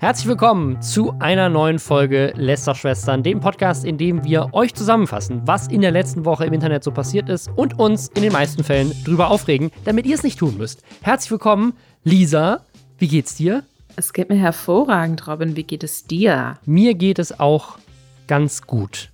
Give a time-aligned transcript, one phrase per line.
[0.00, 5.68] Herzlich willkommen zu einer neuen Folge Lästerschwestern, dem Podcast, in dem wir euch zusammenfassen, was
[5.68, 8.94] in der letzten Woche im Internet so passiert ist und uns in den meisten Fällen
[9.04, 10.82] drüber aufregen, damit ihr es nicht tun müsst.
[11.02, 12.64] Herzlich willkommen, Lisa.
[12.96, 13.62] Wie geht's dir?
[13.94, 15.54] Es geht mir hervorragend, Robin.
[15.54, 16.56] Wie geht es dir?
[16.64, 17.76] Mir geht es auch
[18.26, 19.10] ganz gut.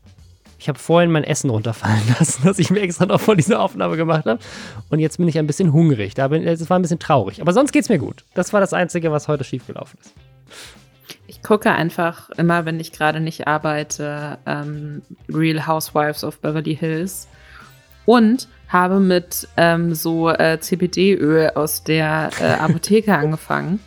[0.61, 3.96] Ich habe vorhin mein Essen runterfallen lassen, das ich mir extra noch vor dieser Aufnahme
[3.96, 4.39] gemacht habe.
[4.89, 6.12] Und jetzt bin ich ein bisschen hungrig.
[6.16, 7.41] Es war ein bisschen traurig.
[7.41, 8.25] Aber sonst geht es mir gut.
[8.34, 10.12] Das war das Einzige, was heute schiefgelaufen ist.
[11.26, 17.29] Ich gucke einfach immer, wenn ich gerade nicht arbeite, ähm, Real Housewives of Beverly Hills
[18.04, 23.80] und habe mit ähm, so äh, CBD-Öl aus der äh, Apotheke angefangen.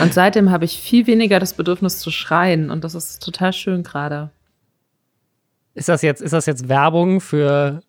[0.00, 3.82] Und seitdem habe ich viel weniger das Bedürfnis zu schreien und das ist total schön
[3.82, 4.30] gerade.
[5.74, 7.82] Ist das jetzt, ist das jetzt Werbung für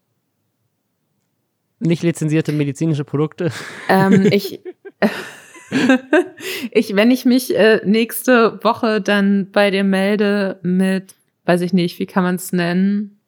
[1.80, 3.52] nicht lizenzierte medizinische Produkte?
[3.90, 4.62] Ähm, ich.
[6.72, 12.00] ich, wenn ich mich äh, nächste Woche dann bei dir melde mit, weiß ich nicht,
[12.00, 13.20] wie kann man es nennen?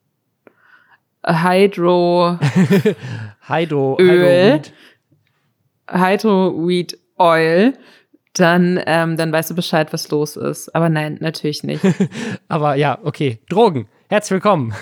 [1.25, 2.37] Hydro.
[3.47, 3.97] Hydro.
[3.99, 4.61] Öl.
[5.89, 7.73] Hydro Weed Oil.
[8.33, 10.73] Dann, ähm, dann weißt du Bescheid, was los ist.
[10.75, 11.83] Aber nein, natürlich nicht.
[12.47, 13.39] Aber ja, okay.
[13.47, 13.87] Drogen.
[14.09, 14.73] Herzlich willkommen.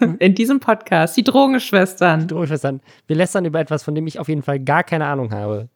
[0.18, 2.28] In diesem Podcast, die Drogenschwestern.
[2.28, 2.80] Drogenschwestern.
[3.06, 5.68] Wir lästern über etwas, von dem ich auf jeden Fall gar keine Ahnung habe.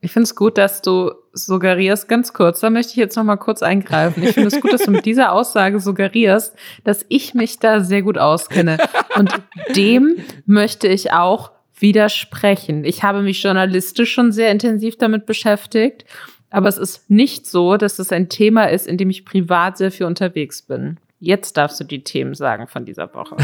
[0.00, 3.36] Ich finde es gut, dass du suggerierst, ganz kurz, da möchte ich jetzt noch mal
[3.36, 4.22] kurz eingreifen.
[4.22, 6.54] Ich finde es gut, dass du mit dieser Aussage suggerierst,
[6.84, 8.78] dass ich mich da sehr gut auskenne.
[9.16, 9.32] Und
[9.74, 12.84] dem möchte ich auch widersprechen.
[12.84, 16.04] Ich habe mich journalistisch schon sehr intensiv damit beschäftigt,
[16.50, 19.90] aber es ist nicht so, dass es ein Thema ist, in dem ich privat sehr
[19.90, 20.98] viel unterwegs bin.
[21.18, 23.36] Jetzt darfst du die Themen sagen von dieser Woche.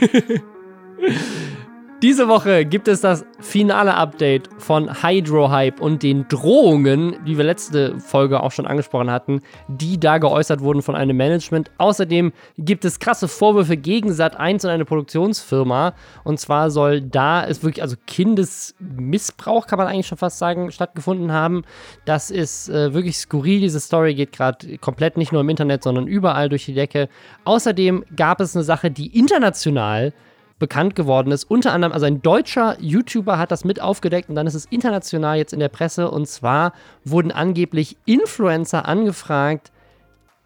[2.04, 7.44] Diese Woche gibt es das finale Update von Hydro Hype und den Drohungen, die wir
[7.46, 11.70] letzte Folge auch schon angesprochen hatten, die da geäußert wurden von einem Management.
[11.78, 15.94] Außerdem gibt es krasse Vorwürfe gegen Sat1 und eine Produktionsfirma.
[16.24, 21.32] Und zwar soll da es wirklich, also Kindesmissbrauch, kann man eigentlich schon fast sagen, stattgefunden
[21.32, 21.62] haben.
[22.04, 23.60] Das ist äh, wirklich skurril.
[23.60, 27.08] Diese Story geht gerade komplett nicht nur im Internet, sondern überall durch die Decke.
[27.44, 30.12] Außerdem gab es eine Sache, die international
[30.58, 31.44] bekannt geworden ist.
[31.44, 35.36] Unter anderem, also ein deutscher YouTuber hat das mit aufgedeckt und dann ist es international
[35.36, 36.10] jetzt in der Presse.
[36.10, 36.72] Und zwar
[37.04, 39.72] wurden angeblich Influencer angefragt,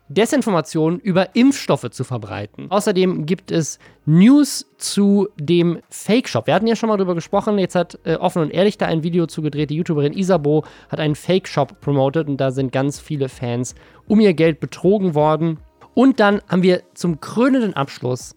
[0.08, 2.70] Desinformationen über Impfstoffe zu verbreiten.
[2.70, 6.46] Außerdem gibt es News zu dem Fake-Shop.
[6.46, 7.58] Wir hatten ja schon mal darüber gesprochen.
[7.58, 9.68] Jetzt hat äh, Offen und Ehrlich da ein Video zugedreht.
[9.68, 13.74] Die YouTuberin Isabo hat einen Fake-Shop promotet und da sind ganz viele Fans
[14.06, 15.58] um ihr Geld betrogen worden.
[15.94, 18.34] Und dann haben wir zum krönenden Abschluss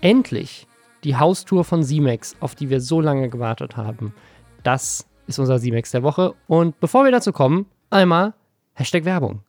[0.00, 0.66] endlich
[1.04, 4.14] die Haustour von Simex, auf die wir so lange gewartet haben.
[4.62, 6.34] Das ist unser Simex der Woche.
[6.46, 8.34] Und bevor wir dazu kommen, einmal
[8.74, 9.40] Hashtag Werbung.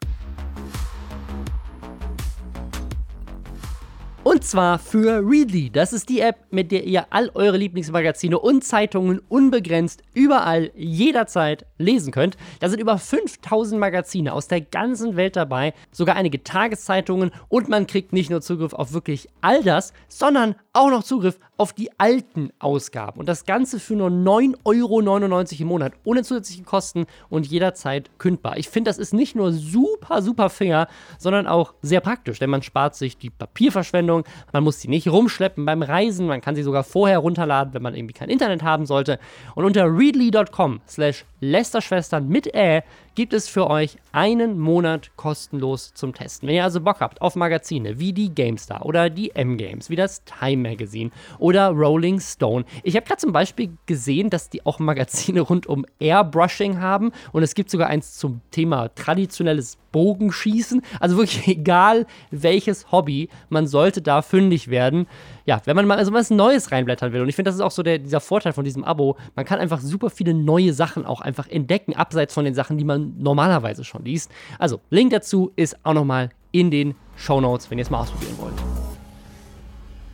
[4.23, 5.69] Und zwar für Readly.
[5.69, 11.65] Das ist die App, mit der ihr all eure Lieblingsmagazine und Zeitungen unbegrenzt überall jederzeit
[11.77, 12.37] lesen könnt.
[12.61, 17.85] Da sind über 5000 Magazine aus der ganzen Welt dabei, sogar einige Tageszeitungen und man
[17.85, 22.49] kriegt nicht nur Zugriff auf wirklich all das, sondern auch noch Zugriff auf die alten
[22.59, 23.21] Ausgaben.
[23.21, 28.57] Und das Ganze für nur 9,99 Euro im Monat, ohne zusätzliche Kosten und jederzeit kündbar.
[28.57, 32.63] Ich finde, das ist nicht nur super, super fair, sondern auch sehr praktisch, denn man
[32.63, 36.83] spart sich die Papierverschwendung, man muss sie nicht rumschleppen beim Reisen, man kann sie sogar
[36.83, 39.17] vorher runterladen, wenn man irgendwie kein Internet haben sollte.
[39.55, 42.83] Und unter readly.com slash Lästerschwestern mit Ä
[43.15, 46.47] gibt es für euch einen Monat kostenlos zum Testen.
[46.47, 50.23] Wenn ihr also Bock habt auf Magazine wie die GameStar oder die M-Games, wie das
[50.23, 52.65] Time Magazine oder Rolling Stone.
[52.83, 57.43] Ich habe gerade zum Beispiel gesehen, dass die auch Magazine rund um Airbrushing haben und
[57.43, 60.81] es gibt sogar eins zum Thema traditionelles Bogenschießen.
[60.99, 65.07] Also wirklich egal welches Hobby, man sollte da fündig werden.
[65.45, 67.21] Ja, wenn man mal also was Neues reinblättern will.
[67.21, 69.15] Und ich finde, das ist auch so der, dieser Vorteil von diesem Abo.
[69.35, 72.83] Man kann einfach super viele neue Sachen auch einfach entdecken, abseits von den Sachen, die
[72.83, 74.29] man normalerweise schon liest.
[74.59, 78.35] Also, Link dazu ist auch nochmal in den Show Notes, wenn ihr es mal ausprobieren
[78.39, 78.62] wollt.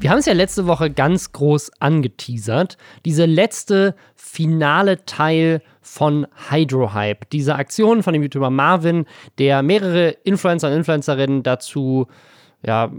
[0.01, 2.77] Wir haben es ja letzte Woche ganz groß angeteasert.
[3.03, 7.27] Diese letzte finale Teil von Hydrohype.
[7.33, 9.05] Diese Aktion von dem YouTuber Marvin,
[9.39, 12.07] der mehrere Influencer und Influencerinnen dazu
[12.65, 12.91] ja,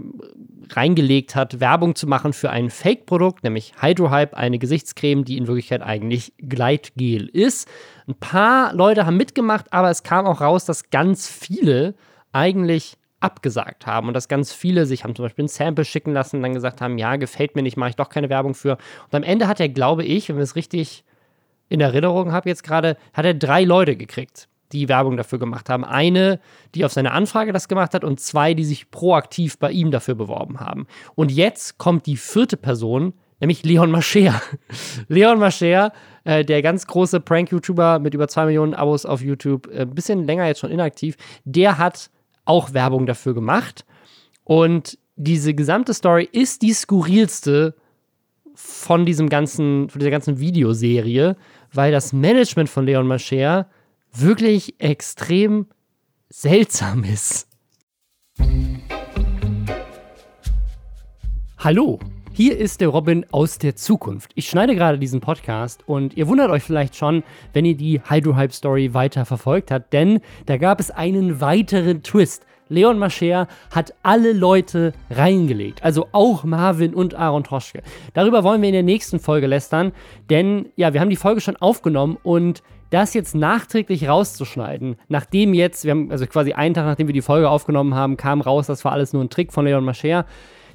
[0.69, 5.81] reingelegt hat, Werbung zu machen für ein Fake-Produkt, nämlich Hydrohype, eine Gesichtscreme, die in Wirklichkeit
[5.81, 7.67] eigentlich Gleitgel ist.
[8.07, 11.95] Ein paar Leute haben mitgemacht, aber es kam auch raus, dass ganz viele
[12.31, 16.37] eigentlich abgesagt haben und dass ganz viele sich haben zum Beispiel ein Sample schicken lassen
[16.37, 18.77] und dann gesagt haben, ja, gefällt mir nicht, mache ich doch keine Werbung für.
[19.05, 21.03] Und am Ende hat er, glaube ich, wenn wir es richtig
[21.69, 24.49] in Erinnerung habe jetzt gerade, hat er drei Leute gekriegt.
[24.73, 25.83] die Werbung dafür gemacht haben.
[25.83, 26.39] Eine,
[26.75, 30.15] die auf seine Anfrage das gemacht hat und zwei, die sich proaktiv bei ihm dafür
[30.15, 30.87] beworben haben.
[31.15, 34.41] Und jetzt kommt die vierte Person, nämlich Leon Mascher.
[35.09, 35.91] Leon Mascher,
[36.23, 40.25] äh, der ganz große Prank-YouTuber mit über zwei Millionen Abos auf YouTube, ein äh, bisschen
[40.25, 42.09] länger jetzt schon inaktiv, der hat
[42.45, 43.85] auch Werbung dafür gemacht.
[44.43, 47.75] Und diese gesamte Story ist die skurrilste
[48.55, 51.35] von diesem ganzen, von dieser ganzen Videoserie,
[51.73, 53.67] weil das Management von Leon Mascher
[54.13, 55.67] wirklich extrem
[56.29, 57.47] seltsam ist.
[61.57, 61.99] Hallo,
[62.33, 64.31] hier ist der Robin aus der Zukunft.
[64.35, 68.53] Ich schneide gerade diesen Podcast und ihr wundert euch vielleicht schon, wenn ihr die Hydro-Hype
[68.53, 72.45] Story weiter verfolgt habt, denn da gab es einen weiteren Twist.
[72.69, 75.83] Leon Mascher hat alle Leute reingelegt.
[75.83, 77.81] Also auch Marvin und Aaron Troschke.
[78.13, 79.91] Darüber wollen wir in der nächsten Folge lästern,
[80.29, 85.83] denn ja, wir haben die Folge schon aufgenommen und das jetzt nachträglich rauszuschneiden, nachdem jetzt,
[85.83, 88.85] wir haben also quasi einen Tag nachdem wir die Folge aufgenommen haben, kam raus, das
[88.85, 90.25] war alles nur ein Trick von Leon Mascher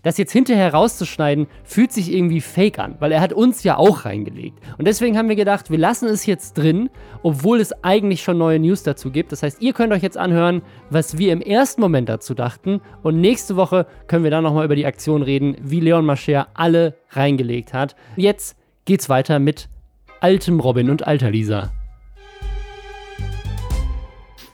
[0.07, 4.05] das jetzt hinterher rauszuschneiden, fühlt sich irgendwie fake an, weil er hat uns ja auch
[4.05, 4.61] reingelegt.
[4.79, 6.91] Und deswegen haben wir gedacht, wir lassen es jetzt drin,
[7.25, 9.33] obwohl es eigentlich schon neue News dazu gibt.
[9.33, 12.81] Das heißt, ihr könnt euch jetzt anhören, was wir im ersten Moment dazu dachten.
[13.03, 16.95] Und nächste Woche können wir dann nochmal über die Aktion reden, wie Leon Mascher alle
[17.11, 17.97] reingelegt hat.
[18.15, 19.69] Jetzt geht's weiter mit
[20.21, 21.73] altem Robin und alter Lisa.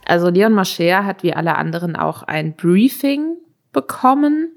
[0.07, 3.37] Also Leon Mascher hat wie alle anderen auch ein Briefing
[3.71, 4.53] bekommen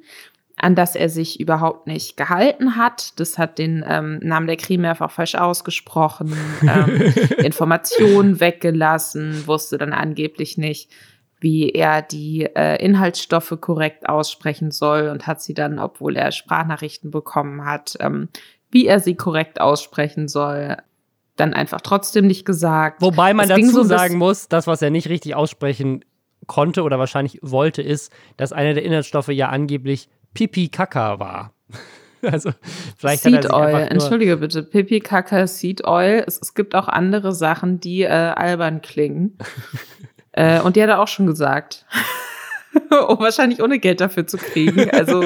[0.66, 3.20] an das er sich überhaupt nicht gehalten hat.
[3.20, 9.94] Das hat den ähm, Namen der Creme mehrfach falsch ausgesprochen, ähm, Informationen weggelassen, wusste dann
[9.94, 10.90] angeblich nicht,
[11.40, 17.12] wie er die äh, Inhaltsstoffe korrekt aussprechen soll und hat sie dann, obwohl er Sprachnachrichten
[17.12, 18.30] bekommen hat, ähm,
[18.72, 20.78] wie er sie korrekt aussprechen soll,
[21.36, 23.04] dann einfach trotzdem nicht gesagt.
[23.04, 26.04] Wobei man es dazu so sagen muss, das, was er nicht richtig aussprechen
[26.48, 31.52] konnte oder wahrscheinlich wollte, ist, dass einer der Inhaltsstoffe ja angeblich Pipi Kaka war.
[32.22, 32.50] Also
[32.98, 36.24] vielleicht Seed Oil, entschuldige bitte, Pipi Kaka Seed Oil.
[36.26, 39.38] Es, es, gibt auch andere Sachen, die äh, albern klingen.
[40.32, 41.86] äh, und die hat er auch schon gesagt.
[43.08, 44.90] um wahrscheinlich ohne Geld dafür zu kriegen.
[44.90, 45.22] Also,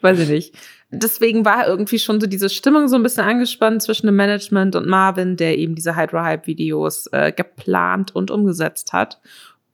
[0.00, 0.54] weiß ich nicht.
[0.90, 4.86] Deswegen war irgendwie schon so diese Stimmung so ein bisschen angespannt zwischen dem Management und
[4.86, 9.20] Marvin, der eben diese Hydro-Hype-Videos äh, geplant und umgesetzt hat.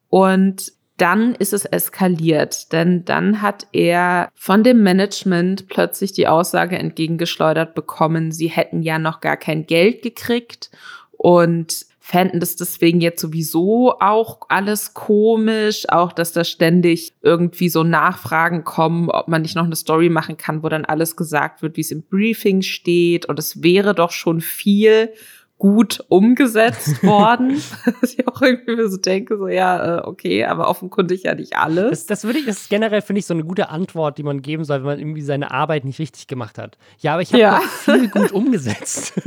[0.08, 6.78] Und dann ist es eskaliert, denn dann hat er von dem Management plötzlich die Aussage
[6.78, 10.70] entgegengeschleudert bekommen, sie hätten ja noch gar kein Geld gekriegt
[11.12, 17.84] und fänden das deswegen jetzt sowieso auch alles komisch, auch dass da ständig irgendwie so
[17.84, 21.76] Nachfragen kommen, ob man nicht noch eine Story machen kann, wo dann alles gesagt wird,
[21.76, 25.12] wie es im Briefing steht und es wäre doch schon viel
[25.60, 27.62] gut umgesetzt worden.
[28.00, 31.90] dass ich auch irgendwie so denke, so ja, äh, okay, aber offenkundig ja nicht alles.
[31.90, 34.42] Das, das würde ich, das ist generell, finde ich, so eine gute Antwort, die man
[34.42, 36.78] geben soll, wenn man irgendwie seine Arbeit nicht richtig gemacht hat.
[36.98, 37.60] Ja, aber ich habe ja.
[37.60, 39.12] viel gut umgesetzt.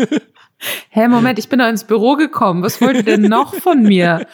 [0.89, 2.63] Hä, hey, Moment, ich bin da ins Büro gekommen.
[2.63, 4.25] Was wollt ihr denn noch von mir?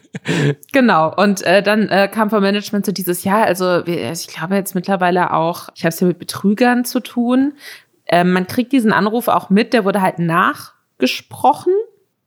[0.72, 1.14] genau.
[1.14, 5.34] Und äh, dann äh, kam vom Management so dieses Jahr, also ich glaube jetzt mittlerweile
[5.34, 7.52] auch, ich habe es ja mit Betrügern zu tun.
[8.06, 11.72] Äh, man kriegt diesen Anruf auch mit, der wurde halt nach gesprochen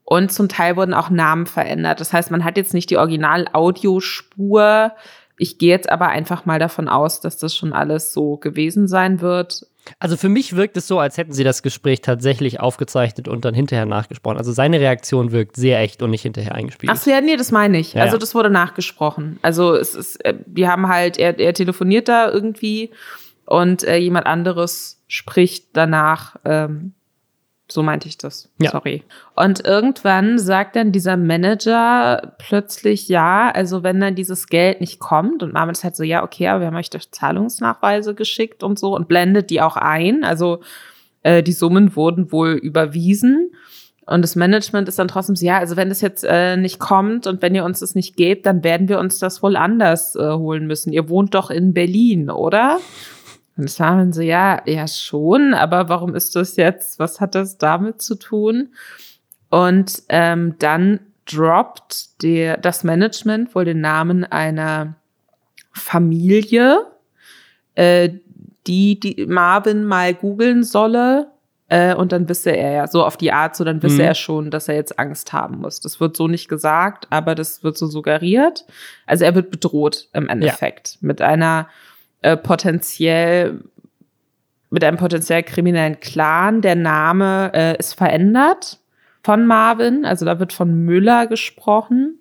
[0.04, 2.02] und zum Teil wurden auch Namen verändert.
[2.02, 4.92] Das heißt, man hat jetzt nicht die Original-Audiospur.
[5.38, 9.22] Ich gehe jetzt aber einfach mal davon aus, dass das schon alles so gewesen sein
[9.22, 9.68] wird.
[10.00, 13.54] Also für mich wirkt es so, als hätten sie das Gespräch tatsächlich aufgezeichnet und dann
[13.54, 14.38] hinterher nachgesprochen.
[14.38, 16.92] Also seine Reaktion wirkt sehr echt und nicht hinterher eingespielt.
[16.94, 17.94] Ach so, ja, nee, das meine ich.
[17.94, 19.40] Ja, also das wurde nachgesprochen.
[19.42, 22.92] Also es ist, äh, wir haben halt, er, er telefoniert da irgendwie
[23.46, 26.94] und äh, jemand anderes spricht danach ähm,
[27.72, 28.50] so meinte ich das.
[28.60, 28.72] Ja.
[28.72, 29.04] Sorry.
[29.36, 35.44] Und irgendwann sagt dann dieser Manager plötzlich, ja, also wenn dann dieses Geld nicht kommt
[35.44, 38.78] und Marvin ist halt so, ja, okay, aber wir haben euch doch Zahlungsnachweise geschickt und
[38.78, 40.24] so und blendet die auch ein.
[40.24, 40.62] Also
[41.24, 43.52] äh, die Summen wurden wohl überwiesen.
[44.08, 47.28] Und das Management ist dann trotzdem so, ja, also wenn das jetzt äh, nicht kommt
[47.28, 50.34] und wenn ihr uns das nicht gebt, dann werden wir uns das wohl anders äh,
[50.34, 50.92] holen müssen.
[50.92, 52.80] Ihr wohnt doch in Berlin, oder?
[53.58, 57.36] Und es war dann so, ja, ja schon, aber warum ist das jetzt, was hat
[57.36, 58.70] das damit zu tun?
[59.50, 64.96] Und ähm, dann droppt der, das Management wohl den Namen einer
[65.74, 66.88] Familie,
[67.76, 68.10] äh,
[68.68, 71.28] die, die Marvin mal googeln solle.
[71.68, 74.02] Äh, und dann wisse er ja so auf die Art, so dann wisse mhm.
[74.02, 75.80] er schon, dass er jetzt Angst haben muss.
[75.80, 78.66] Das wird so nicht gesagt, aber das wird so suggeriert.
[79.06, 80.98] Also er wird bedroht im Endeffekt ja.
[81.08, 81.70] mit einer
[82.22, 83.64] äh, potenziell
[84.70, 86.62] mit einem potenziell kriminellen Clan.
[86.62, 88.80] Der Name äh, ist verändert
[89.24, 92.18] von Marvin, also da wird von Müller gesprochen.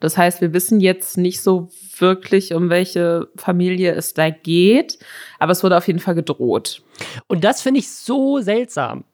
[0.00, 4.98] Das heißt, wir wissen jetzt nicht so wirklich, um welche Familie es da geht,
[5.38, 6.82] aber es wurde auf jeden Fall gedroht.
[7.28, 9.04] Und das finde ich so seltsam.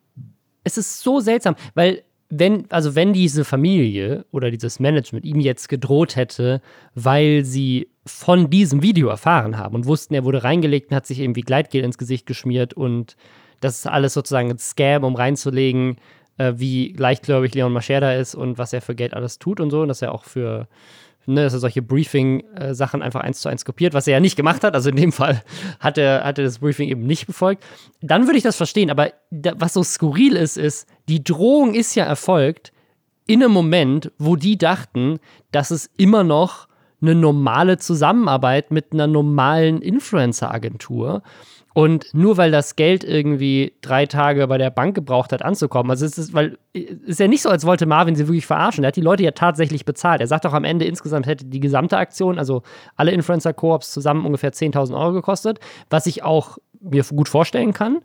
[0.64, 5.68] Es ist so seltsam, weil wenn, also wenn diese Familie oder dieses Management ihm jetzt
[5.68, 6.60] gedroht hätte,
[6.94, 11.20] weil sie von diesem Video erfahren haben und wussten, er wurde reingelegt und hat sich
[11.20, 13.16] irgendwie Gleitgel ins Gesicht geschmiert und
[13.60, 15.96] das ist alles sozusagen ein Scam, um reinzulegen,
[16.38, 19.82] äh, wie leichtgläubig Leon Mascherda ist und was er für Geld alles tut und so
[19.82, 20.66] und dass er auch für
[21.26, 24.64] ne, dass er solche Briefing-Sachen einfach eins zu eins kopiert, was er ja nicht gemacht
[24.64, 24.74] hat.
[24.74, 25.42] Also in dem Fall
[25.80, 27.64] hat er, hat er das Briefing eben nicht befolgt.
[28.00, 28.90] Dann würde ich das verstehen.
[28.90, 32.72] Aber da, was so skurril ist, ist, die Drohung ist ja erfolgt
[33.26, 35.20] in einem Moment, wo die dachten,
[35.52, 36.66] dass es immer noch
[37.02, 41.22] eine normale Zusammenarbeit mit einer normalen Influencer-Agentur.
[41.72, 46.04] Und nur weil das Geld irgendwie drei Tage bei der Bank gebraucht hat, anzukommen, also
[46.04, 48.82] es ist, weil es ist ja nicht so, als wollte Marvin sie wirklich verarschen.
[48.82, 50.20] Er hat die Leute ja tatsächlich bezahlt.
[50.20, 52.62] Er sagt auch am Ende insgesamt hätte die gesamte Aktion, also
[52.96, 57.98] alle Influencer-Koops zusammen ungefähr 10.000 Euro gekostet, was ich auch mir gut vorstellen kann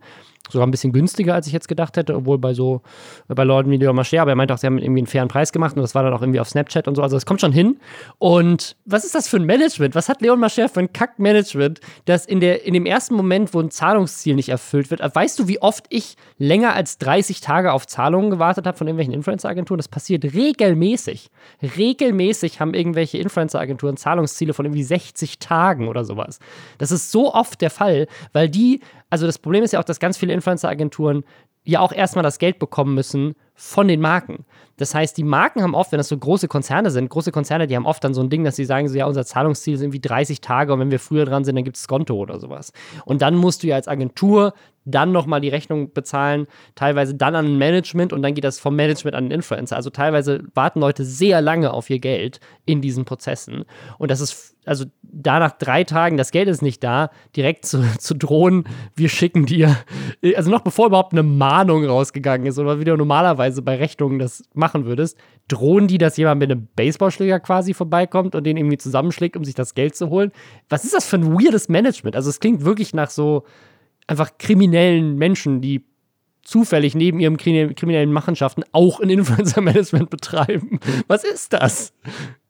[0.50, 2.82] sogar ein bisschen günstiger, als ich jetzt gedacht hätte, obwohl bei so,
[3.28, 5.52] bei Leuten wie Leon Mascher, aber er meinte auch, sie haben irgendwie einen fairen Preis
[5.52, 7.52] gemacht und das war dann auch irgendwie auf Snapchat und so, also das kommt schon
[7.52, 7.78] hin.
[8.18, 9.94] Und was ist das für ein Management?
[9.94, 13.60] Was hat Leon Mascher für ein Kack-Management, das in, der, in dem ersten Moment, wo
[13.60, 17.86] ein Zahlungsziel nicht erfüllt wird, weißt du, wie oft ich länger als 30 Tage auf
[17.86, 19.78] Zahlungen gewartet habe von irgendwelchen Influencer-Agenturen?
[19.78, 21.30] Das passiert regelmäßig.
[21.76, 26.38] Regelmäßig haben irgendwelche Influencer-Agenturen Zahlungsziele von irgendwie 60 Tagen oder sowas.
[26.78, 28.80] Das ist so oft der Fall, weil die
[29.16, 31.24] also das Problem ist ja auch, dass ganz viele Influencer-Agenturen
[31.64, 34.44] ja auch erstmal das Geld bekommen müssen von den Marken.
[34.76, 37.74] Das heißt, die Marken haben oft, wenn das so große Konzerne sind, große Konzerne, die
[37.74, 40.00] haben oft dann so ein Ding, dass sie sagen, so, ja, unser Zahlungsziel sind wie
[40.00, 42.72] 30 Tage und wenn wir früher dran sind, dann gibt es Konto oder sowas.
[43.04, 44.52] Und dann musst du ja als Agentur
[44.86, 48.76] dann nochmal die Rechnung bezahlen, teilweise dann an ein Management und dann geht das vom
[48.76, 49.76] Management an den Influencer.
[49.76, 53.64] Also teilweise warten Leute sehr lange auf ihr Geld in diesen Prozessen.
[53.98, 57.82] Und das ist, also da nach drei Tagen, das Geld ist nicht da, direkt zu,
[57.98, 58.64] zu drohen,
[58.94, 59.76] wir schicken dir,
[60.36, 64.44] also noch bevor überhaupt eine Mahnung rausgegangen ist oder wie du normalerweise bei Rechnungen das
[64.54, 69.36] machen würdest, drohen die, dass jemand mit einem Baseballschläger quasi vorbeikommt und den irgendwie zusammenschlägt,
[69.36, 70.30] um sich das Geld zu holen.
[70.68, 72.14] Was ist das für ein weirdes Management?
[72.14, 73.44] Also es klingt wirklich nach so,
[74.06, 75.84] einfach kriminellen Menschen, die
[76.42, 80.78] zufällig neben ihren kriminellen Machenschaften auch ein Influencer-Management betreiben.
[81.08, 81.92] Was ist das?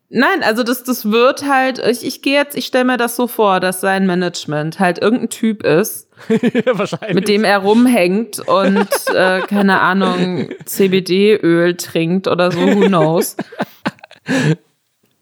[0.09, 3.27] Nein, also das, das wird halt, ich, ich gehe jetzt, ich stelle mir das so
[3.27, 6.09] vor, dass sein Management halt irgendein Typ ist,
[7.13, 13.37] mit dem er rumhängt und, äh, keine Ahnung, CBD-Öl trinkt oder so, who knows.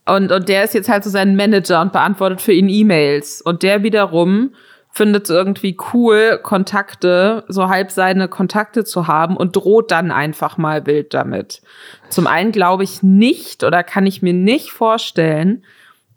[0.06, 3.40] Und, und der ist jetzt halt so sein Manager und beantwortet für ihn E-Mails.
[3.40, 4.50] Und der wiederum
[4.94, 10.56] findet es irgendwie cool, Kontakte, so halb seine Kontakte zu haben und droht dann einfach
[10.56, 11.62] mal wild damit.
[12.10, 15.64] Zum einen glaube ich nicht oder kann ich mir nicht vorstellen,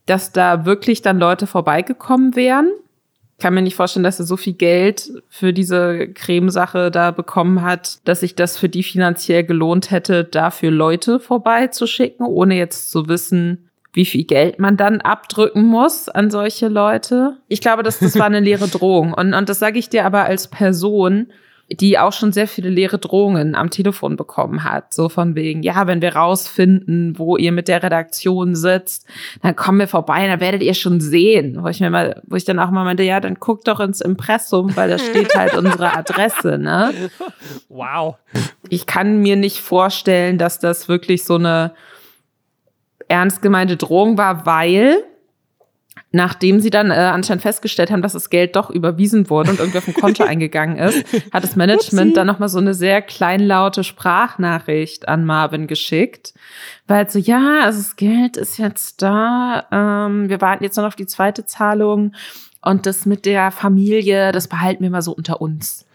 [0.06, 2.70] dass da wirklich dann Leute vorbeigekommen wären.
[3.40, 7.98] Kann mir nicht vorstellen, dass er so viel Geld für diese Cremesache da bekommen hat,
[8.06, 13.67] dass sich das für die finanziell gelohnt hätte, dafür Leute vorbeizuschicken, ohne jetzt zu wissen,
[13.94, 17.38] wie viel Geld man dann abdrücken muss an solche Leute.
[17.48, 19.14] Ich glaube, dass das war eine leere Drohung.
[19.14, 21.28] Und, und das sage ich dir aber als Person,
[21.70, 24.94] die auch schon sehr viele leere Drohungen am Telefon bekommen hat.
[24.94, 29.06] So von wegen, ja, wenn wir rausfinden, wo ihr mit der Redaktion sitzt,
[29.42, 31.58] dann kommen wir vorbei, dann werdet ihr schon sehen.
[31.62, 34.00] Wo ich mir mal, wo ich dann auch mal meinte, ja, dann guckt doch ins
[34.00, 36.94] Impressum, weil da steht halt unsere Adresse, ne?
[37.68, 38.16] Wow.
[38.70, 41.74] Ich kann mir nicht vorstellen, dass das wirklich so eine
[43.08, 45.04] ernst gemeinte Drohung war, weil
[46.12, 49.78] Nachdem sie dann äh, anscheinend festgestellt haben, dass das Geld doch überwiesen wurde und irgendwie
[49.78, 55.08] auf ein Konto eingegangen ist, hat das Management dann nochmal so eine sehr kleinlaute Sprachnachricht
[55.10, 56.34] an Marvin geschickt.
[56.88, 60.96] Weil so, ja, also das Geld ist jetzt da, ähm, wir warten jetzt noch auf
[60.96, 62.14] die zweite Zahlung
[62.62, 65.86] und das mit der Familie, das behalten wir mal so unter uns.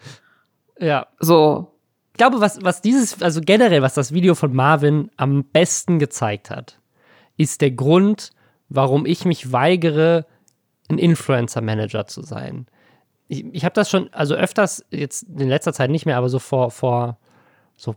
[0.79, 1.07] Ja.
[1.19, 1.71] So.
[2.11, 6.51] Ich glaube, was, was dieses, also generell, was das Video von Marvin am besten gezeigt
[6.51, 6.77] hat,
[7.37, 8.31] ist der Grund,
[8.69, 10.25] warum ich mich weigere,
[10.89, 12.67] ein Influencer-Manager zu sein.
[13.27, 16.39] Ich, ich habe das schon, also öfters, jetzt in letzter Zeit nicht mehr, aber so
[16.39, 17.17] vor, vor
[17.75, 17.95] so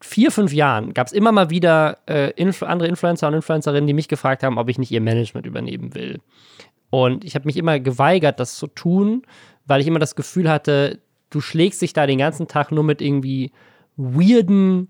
[0.00, 3.94] vier, fünf Jahren gab es immer mal wieder äh, Influ andere Influencer und Influencerinnen, die
[3.94, 6.20] mich gefragt haben, ob ich nicht ihr Management übernehmen will.
[6.90, 9.22] Und ich habe mich immer geweigert, das zu tun,
[9.66, 13.02] weil ich immer das Gefühl hatte, du schlägst dich da den ganzen Tag nur mit
[13.02, 13.52] irgendwie
[13.96, 14.88] weirden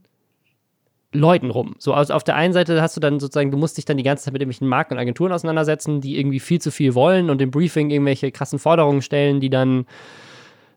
[1.13, 1.75] Leuten rum.
[1.79, 4.03] So, also auf der einen Seite hast du dann sozusagen, du musst dich dann die
[4.03, 7.41] ganze Zeit mit irgendwelchen Marken und Agenturen auseinandersetzen, die irgendwie viel zu viel wollen und
[7.41, 9.87] im Briefing irgendwelche krassen Forderungen stellen, die dann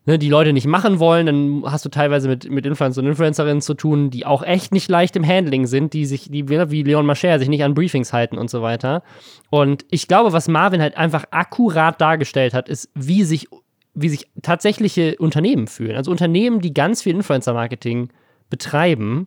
[0.06, 1.26] ne, die Leute nicht machen wollen.
[1.26, 4.88] Dann hast du teilweise mit, mit Influencer und Influencerinnen zu tun, die auch echt nicht
[4.88, 8.38] leicht im Handling sind, die sich, die wie Leon Mascher sich nicht an Briefings halten
[8.38, 9.02] und so weiter.
[9.50, 13.48] Und ich glaube, was Marvin halt einfach akkurat dargestellt hat, ist, wie sich,
[13.94, 15.96] wie sich tatsächliche Unternehmen fühlen.
[15.96, 18.08] Also Unternehmen, die ganz viel Influencer-Marketing
[18.48, 19.26] betreiben,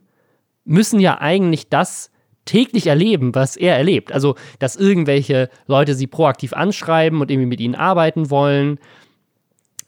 [0.65, 2.11] müssen ja eigentlich das
[2.45, 4.11] täglich erleben, was er erlebt.
[4.11, 8.79] Also, dass irgendwelche Leute sie proaktiv anschreiben und irgendwie mit ihnen arbeiten wollen,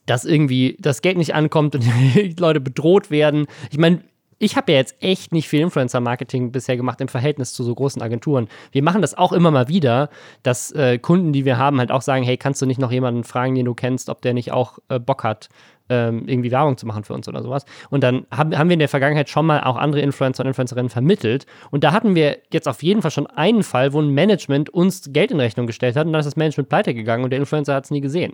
[0.06, 1.84] dass irgendwie das Geld nicht ankommt und
[2.16, 3.46] die Leute bedroht werden.
[3.72, 4.02] Ich meine,
[4.40, 8.02] ich habe ja jetzt echt nicht viel Influencer-Marketing bisher gemacht im Verhältnis zu so großen
[8.02, 8.48] Agenturen.
[8.72, 10.10] Wir machen das auch immer mal wieder,
[10.44, 13.24] dass äh, Kunden, die wir haben, halt auch sagen, hey, kannst du nicht noch jemanden
[13.24, 15.50] fragen, den du kennst, ob der nicht auch äh, Bock hat,
[15.90, 17.66] ähm, irgendwie Werbung zu machen für uns oder sowas.
[17.90, 20.90] Und dann haben, haben wir in der Vergangenheit schon mal auch andere Influencer und Influencerinnen
[20.90, 21.46] vermittelt.
[21.72, 25.12] Und da hatten wir jetzt auf jeden Fall schon einen Fall, wo ein Management uns
[25.14, 27.74] Geld in Rechnung gestellt hat und dann ist das Management pleite gegangen und der Influencer
[27.74, 28.34] hat es nie gesehen.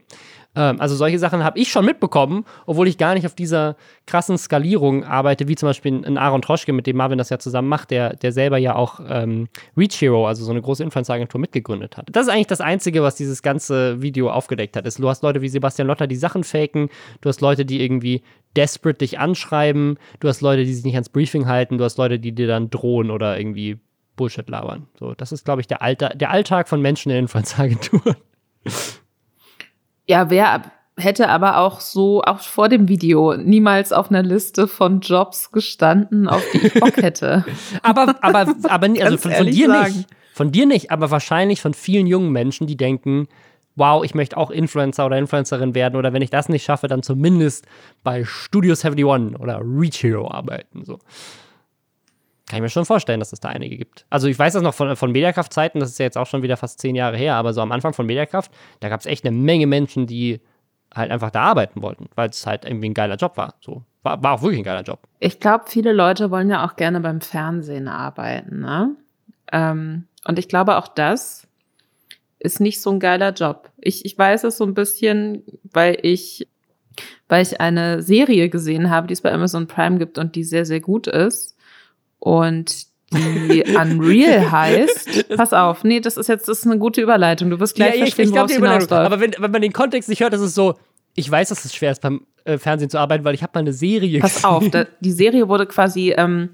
[0.56, 4.38] Ähm, also solche Sachen habe ich schon mitbekommen, obwohl ich gar nicht auf dieser krassen
[4.38, 7.92] Skalierung arbeite, wie zum Beispiel ein Aaron Troschke, mit dem Marvin das ja zusammen macht,
[7.92, 12.08] der, der selber ja auch ähm, Reach Hero, also so eine große Influencer-Agentur, mitgegründet hat.
[12.12, 14.86] Das ist eigentlich das Einzige, was dieses ganze Video aufgedeckt hat.
[14.86, 16.90] Ist, du hast Leute wie Sebastian Lotter, die Sachen faken,
[17.22, 18.22] du hast Leute, die irgendwie
[18.56, 22.20] desperate dich anschreiben, du hast Leute, die sich nicht ans Briefing halten, du hast Leute,
[22.20, 23.80] die dir dann drohen oder irgendwie
[24.16, 24.88] Bullshit labern.
[25.00, 28.16] So, das ist, glaube ich, der, Alter, der Alltag von Menschen in Influencer-Agenturen.
[30.08, 30.64] Ja, wer
[30.98, 36.28] hätte aber auch so, auch vor dem Video, niemals auf einer Liste von Jobs gestanden,
[36.28, 37.46] auf die ich Bock hätte.
[37.82, 39.94] aber, aber, aber, also von, von dir sagen.
[39.96, 40.10] nicht.
[40.34, 43.28] Von dir nicht, aber wahrscheinlich von vielen jungen Menschen, die denken,
[43.76, 47.04] wow, ich möchte auch Influencer oder Influencerin werden oder wenn ich das nicht schaffe, dann
[47.04, 47.66] zumindest
[48.04, 50.84] bei Studios 71 oder Reach Hero arbeiten.
[50.86, 51.00] So.
[52.48, 54.06] Kann ich mir schon vorstellen, dass es da einige gibt.
[54.10, 56.58] Also ich weiß das noch von, von Mediakraft-Zeiten, das ist ja jetzt auch schon wieder
[56.58, 59.36] fast zehn Jahre her, aber so am Anfang von Mediakraft, da gab es echt eine
[59.36, 60.42] Menge Menschen, die
[60.94, 63.56] halt einfach da arbeiten wollten, weil es halt irgendwie ein geiler Job war.
[63.62, 63.84] So.
[64.04, 65.00] War, war auch wirklich ein geiler Job.
[65.20, 68.96] Ich glaube, viele Leute wollen ja auch gerne beim Fernsehen arbeiten, ne?
[69.52, 71.48] Ähm, und ich glaube, auch das
[72.40, 73.72] ist nicht so ein geiler Job.
[73.78, 76.48] Ich, ich weiß es so ein bisschen, weil ich,
[77.30, 80.66] weil ich eine Serie gesehen habe, die es bei Amazon Prime gibt und die sehr,
[80.66, 81.53] sehr gut ist
[82.24, 85.36] und die Unreal heißt.
[85.36, 87.50] Pass auf, nee, das ist jetzt das ist eine gute Überleitung.
[87.50, 90.22] Du wirst gleich ja, verstehen, ich, ich glaub, Aber wenn, wenn man den Kontext nicht
[90.22, 90.76] hört, ist es so,
[91.16, 93.60] ich weiß, dass es schwer ist, beim äh, Fernsehen zu arbeiten, weil ich habe mal
[93.60, 94.50] eine Serie Pass gesehen.
[94.50, 96.52] auf, da, die Serie wurde quasi ähm,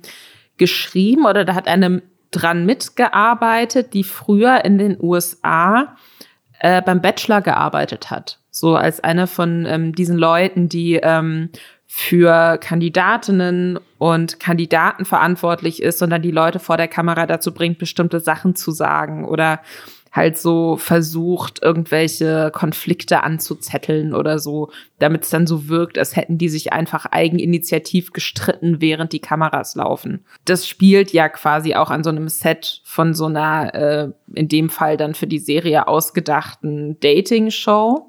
[0.58, 2.02] geschrieben oder da hat eine
[2.32, 5.96] dran mitgearbeitet, die früher in den USA
[6.60, 8.40] äh, beim Bachelor gearbeitet hat.
[8.50, 11.50] So als eine von ähm, diesen Leuten, die ähm,
[11.92, 18.20] für Kandidatinnen und Kandidaten verantwortlich ist, sondern die Leute vor der Kamera dazu bringt, bestimmte
[18.20, 19.60] Sachen zu sagen oder
[20.12, 26.38] halt so versucht, irgendwelche Konflikte anzuzetteln oder so, damit es dann so wirkt, als hätten
[26.38, 30.24] die sich einfach eigeninitiativ gestritten, während die Kameras laufen.
[30.46, 34.70] Das spielt ja quasi auch an so einem Set von so einer, äh, in dem
[34.70, 38.09] Fall dann für die Serie ausgedachten Dating-Show.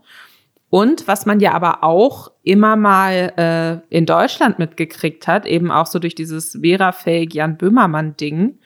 [0.70, 5.86] Und was man ja aber auch immer mal äh, in Deutschland mitgekriegt hat, eben auch
[5.86, 8.60] so durch dieses Vera-Fake Jan Böhmermann-Ding,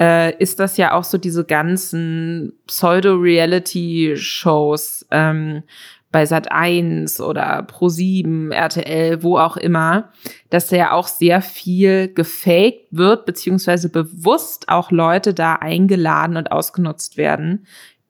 [0.00, 5.62] äh, ist das ja auch so diese ganzen Pseudo-Reality-Shows ähm,
[6.10, 10.10] bei Sat 1 oder Pro 7, RTL, wo auch immer,
[10.50, 16.50] dass da ja auch sehr viel gefaked wird, beziehungsweise bewusst auch Leute da eingeladen und
[16.52, 17.66] ausgenutzt werden,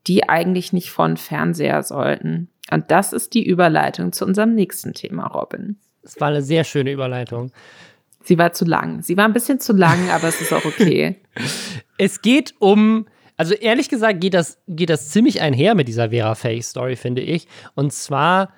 [0.07, 2.49] die eigentlich nicht von Fernseher sollten.
[2.73, 5.77] Und das ist die Überleitung zu unserem nächsten Thema, Robin.
[6.03, 7.53] Es war eine sehr schöne Überleitung.
[8.25, 9.03] Sie war zu lang.
[9.03, 11.17] Sie war ein bisschen zu lang, aber es ist auch okay.
[11.99, 13.07] es geht um,
[13.37, 17.23] also ehrlich gesagt geht das, geht das ziemlich einher mit dieser Vera Face Story, finde
[17.23, 17.47] ich.
[17.75, 18.53] Und zwar,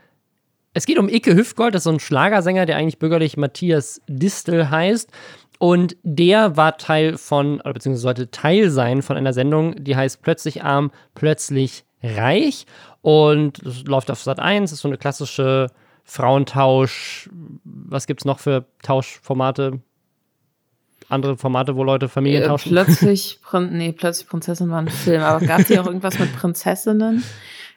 [0.75, 4.71] es geht um Icke Hüftgold, das ist so ein Schlagersänger, der eigentlich bürgerlich Matthias Distel
[4.71, 5.11] heißt.
[5.59, 10.23] Und der war Teil von, oder beziehungsweise sollte Teil sein von einer Sendung, die heißt
[10.23, 12.67] Plötzlich arm, plötzlich reich.
[13.05, 15.67] Und das läuft auf Sat 1, ist so eine klassische
[16.05, 17.29] Frauentausch.
[17.63, 19.81] Was gibt es noch für Tauschformate?
[21.11, 22.71] Andere Formate, wo Leute Familien äh, tauschen?
[22.71, 25.21] Plötzlich, nee, plötzlich Prinzessin war ein Film.
[25.21, 27.23] Aber gab es hier auch irgendwas mit Prinzessinnen?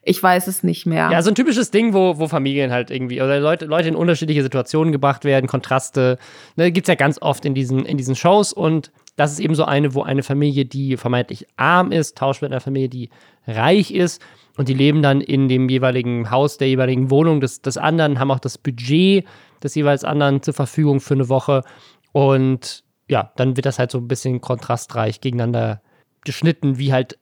[0.02, 1.10] Ich weiß es nicht mehr.
[1.12, 4.44] Ja, so ein typisches Ding, wo, wo Familien halt irgendwie, oder Leute, Leute in unterschiedliche
[4.44, 6.20] Situationen gebracht werden, Kontraste.
[6.56, 9.56] Ne, Gibt es ja ganz oft in diesen, in diesen Shows und das ist eben
[9.56, 13.10] so eine, wo eine Familie, die vermeintlich arm ist, tauscht mit einer Familie, die
[13.46, 14.22] reich ist.
[14.58, 18.32] Und die leben dann in dem jeweiligen Haus, der jeweiligen Wohnung des, des anderen, haben
[18.32, 19.26] auch das Budget
[19.64, 21.64] des jeweils anderen zur Verfügung für eine Woche.
[22.12, 25.82] Und ja, dann wird das halt so ein bisschen kontrastreich gegeneinander
[26.26, 27.18] geschnitten, wie halt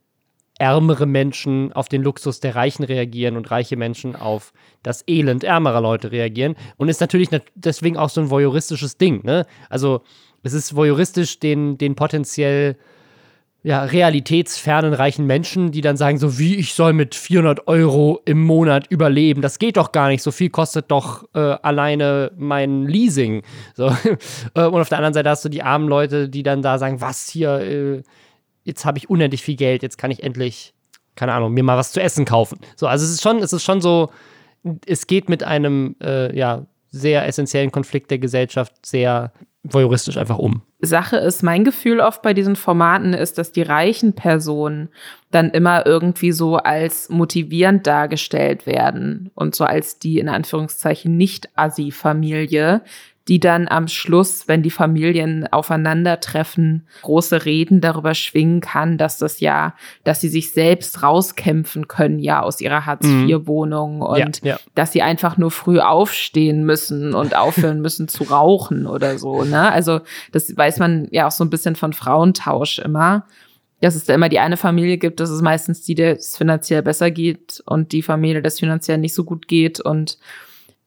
[0.57, 5.81] ärmere Menschen auf den Luxus der Reichen reagieren und reiche Menschen auf das Elend ärmerer
[5.81, 6.55] Leute reagieren.
[6.77, 9.23] Und ist natürlich deswegen auch so ein voyeuristisches Ding.
[9.25, 9.45] Ne?
[9.69, 10.01] Also
[10.43, 12.77] es ist voyeuristisch, den, den potenziell
[13.65, 18.43] ja, realitätsfernen reichen Menschen, die dann sagen, so wie ich soll mit 400 Euro im
[18.43, 23.41] Monat überleben, das geht doch gar nicht, so viel kostet doch äh, alleine mein Leasing.
[23.73, 23.91] So.
[24.53, 27.01] Äh, und auf der anderen Seite hast du die armen Leute, die dann da sagen,
[27.01, 28.03] was hier, äh,
[28.63, 30.73] jetzt habe ich unendlich viel Geld, jetzt kann ich endlich,
[31.15, 32.59] keine Ahnung, mir mal was zu essen kaufen.
[32.75, 34.11] So, also es ist schon, es ist schon so,
[34.85, 39.33] es geht mit einem, äh, ja, sehr essentiellen Konflikt der Gesellschaft sehr
[39.71, 40.61] voyeuristisch einfach um.
[40.79, 44.89] Sache ist, mein Gefühl oft bei diesen Formaten ist, dass die reichen Personen
[45.31, 51.49] dann immer irgendwie so als motivierend dargestellt werden und so als die in Anführungszeichen nicht
[51.55, 52.81] Assi-Familie,
[53.27, 59.39] die dann am Schluss, wenn die Familien aufeinandertreffen, große Reden darüber schwingen kann, dass das
[59.39, 64.01] ja, dass sie sich selbst rauskämpfen können, ja, aus ihrer Hartz-IV-Wohnung mhm.
[64.01, 64.59] und ja, ja.
[64.75, 69.71] dass sie einfach nur früh aufstehen müssen und aufhören müssen zu rauchen oder so, ne?
[69.71, 73.25] Also, das weiß man ja auch so ein bisschen von Frauentausch immer
[73.81, 76.81] dass es da immer die eine Familie gibt, dass es meistens die, der es finanziell
[76.81, 80.17] besser geht und die Familie, das finanziell nicht so gut geht und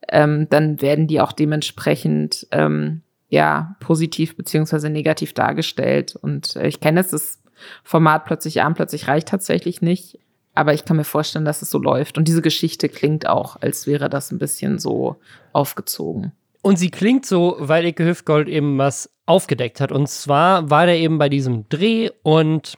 [0.09, 6.17] ähm, dann werden die auch dementsprechend ähm, ja positiv beziehungsweise negativ dargestellt.
[6.17, 7.43] Und äh, ich kenne es, das
[7.85, 10.19] Format plötzlich arm, plötzlich reicht tatsächlich nicht.
[10.55, 12.19] Aber ich kann mir vorstellen, dass es so läuft.
[12.19, 15.17] Und diese Geschichte klingt auch, als wäre das ein bisschen so
[15.53, 16.33] aufgezogen.
[16.63, 19.93] Und sie klingt so, weil Ike Hüftgold eben was aufgedeckt hat.
[19.93, 22.77] Und zwar war der eben bei diesem Dreh und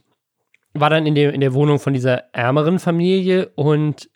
[0.74, 4.10] war dann in der, in der Wohnung von dieser ärmeren Familie und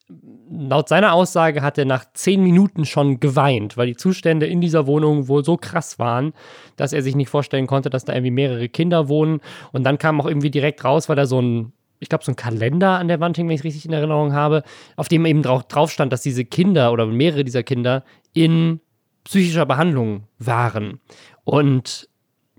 [0.50, 4.86] laut seiner Aussage hat er nach zehn Minuten schon geweint, weil die Zustände in dieser
[4.86, 6.32] Wohnung wohl so krass waren,
[6.76, 9.40] dass er sich nicht vorstellen konnte, dass da irgendwie mehrere Kinder wohnen.
[9.72, 12.36] Und dann kam auch irgendwie direkt raus, weil da so ein, ich glaube, so ein
[12.36, 14.62] Kalender an der Wand hing, wenn ich es richtig in Erinnerung habe,
[14.96, 18.80] auf dem eben drauf, stand, dass diese Kinder oder mehrere dieser Kinder in
[19.24, 21.00] psychischer Behandlung waren.
[21.44, 22.08] Und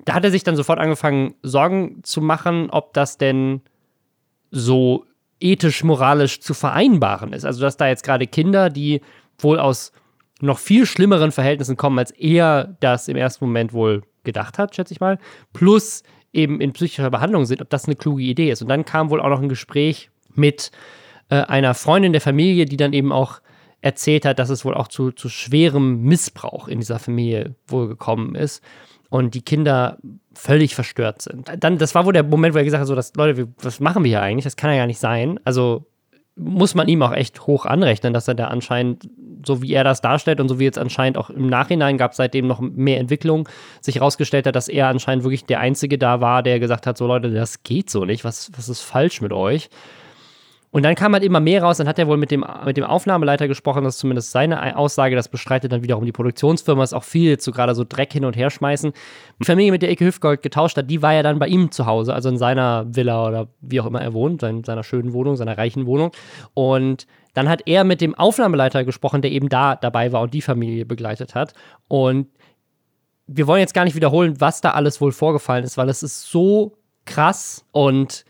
[0.04, 3.62] da hat er sich dann sofort angefangen, Sorgen zu machen, ob das denn
[4.52, 5.06] so
[5.46, 7.46] ethisch-moralisch zu vereinbaren ist.
[7.46, 9.02] Also, dass da jetzt gerade Kinder, die
[9.38, 9.92] wohl aus
[10.42, 14.94] noch viel schlimmeren Verhältnissen kommen, als er das im ersten Moment wohl gedacht hat, schätze
[14.94, 15.20] ich mal,
[15.54, 16.04] plus
[16.34, 18.62] eben in psychischer Behandlung sind, ob das eine kluge Idee ist.
[18.62, 20.72] Und dann kam wohl auch noch ein Gespräch mit
[21.30, 23.40] äh, einer Freundin der Familie, die dann eben auch
[23.82, 28.36] erzählt hat, dass es wohl auch zu, zu schwerem Missbrauch in dieser Familie wohl gekommen
[28.36, 28.64] ist
[29.16, 29.98] und die Kinder
[30.34, 31.50] völlig verstört sind.
[31.58, 34.04] Dann, das war wohl der Moment, wo er gesagt hat, so, dass, Leute, was machen
[34.04, 34.44] wir hier eigentlich?
[34.44, 35.40] Das kann ja gar nicht sein.
[35.46, 35.86] Also
[36.36, 39.10] muss man ihm auch echt hoch anrechnen, dass er da anscheinend,
[39.46, 42.46] so wie er das darstellt und so wie jetzt anscheinend auch im Nachhinein gab seitdem
[42.46, 43.48] noch mehr Entwicklung,
[43.80, 47.08] sich herausgestellt hat, dass er anscheinend wirklich der Einzige da war, der gesagt hat, so
[47.08, 49.70] Leute, das geht so nicht, was, was ist falsch mit euch?
[50.76, 52.84] Und dann kam halt immer mehr raus, dann hat er wohl mit dem, mit dem
[52.84, 57.06] Aufnahmeleiter gesprochen, das ist zumindest seine Aussage, das bestreitet dann wiederum die Produktionsfirma, ist auch
[57.06, 58.92] viel zu gerade so Dreck hin und her schmeißen.
[59.40, 61.86] Die Familie, mit der Ecke Hüftgold getauscht hat, die war ja dann bei ihm zu
[61.86, 65.38] Hause, also in seiner Villa oder wie auch immer er wohnt, in seiner schönen Wohnung,
[65.38, 66.12] seiner reichen Wohnung.
[66.54, 70.42] Und dann hat er mit dem Aufnahmeleiter gesprochen, der eben da dabei war und die
[70.42, 71.54] Familie begleitet hat.
[71.88, 72.28] Und
[73.28, 76.30] wir wollen jetzt gar nicht wiederholen, was da alles wohl vorgefallen ist, weil es ist
[76.30, 76.74] so
[77.06, 78.26] krass und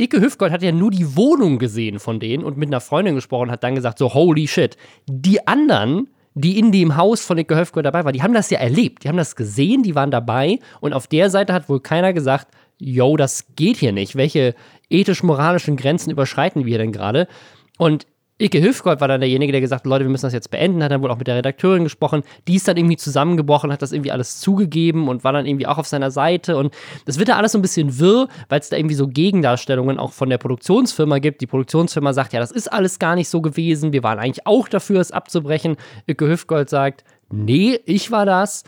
[0.00, 3.50] Ike Hüftgold hat ja nur die Wohnung gesehen von denen und mit einer Freundin gesprochen,
[3.50, 4.76] hat dann gesagt, so holy shit.
[5.06, 8.58] Die anderen, die in dem Haus von Ike Hüftgold dabei waren, die haben das ja
[8.58, 12.12] erlebt, die haben das gesehen, die waren dabei und auf der Seite hat wohl keiner
[12.12, 14.16] gesagt, yo, das geht hier nicht.
[14.16, 14.54] Welche
[14.88, 17.28] ethisch-moralischen Grenzen überschreiten wir denn gerade?
[17.76, 18.06] Und
[18.40, 20.90] Ike Hüfgold war dann derjenige, der gesagt hat, Leute, wir müssen das jetzt beenden, hat
[20.90, 24.10] dann wohl auch mit der Redakteurin gesprochen, die ist dann irgendwie zusammengebrochen, hat das irgendwie
[24.10, 26.72] alles zugegeben und war dann irgendwie auch auf seiner Seite und
[27.04, 30.12] das wird da alles so ein bisschen wirr, weil es da irgendwie so Gegendarstellungen auch
[30.12, 31.42] von der Produktionsfirma gibt.
[31.42, 34.68] Die Produktionsfirma sagt, ja, das ist alles gar nicht so gewesen, wir waren eigentlich auch
[34.68, 35.76] dafür, es abzubrechen.
[36.08, 38.64] Ike Hüfgold sagt, nee, ich war das.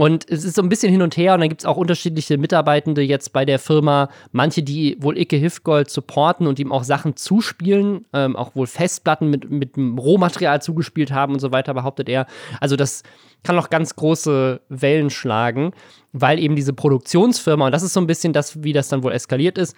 [0.00, 2.38] Und es ist so ein bisschen hin und her und dann gibt es auch unterschiedliche
[2.38, 4.08] Mitarbeitende jetzt bei der Firma.
[4.32, 9.28] Manche, die wohl Icke Hüftgold supporten und ihm auch Sachen zuspielen, ähm, auch wohl Festplatten
[9.28, 12.24] mit, mit Rohmaterial zugespielt haben und so weiter, behauptet er.
[12.62, 13.02] Also das
[13.42, 15.72] kann noch ganz große Wellen schlagen,
[16.14, 19.12] weil eben diese Produktionsfirma, und das ist so ein bisschen das, wie das dann wohl
[19.12, 19.76] eskaliert ist,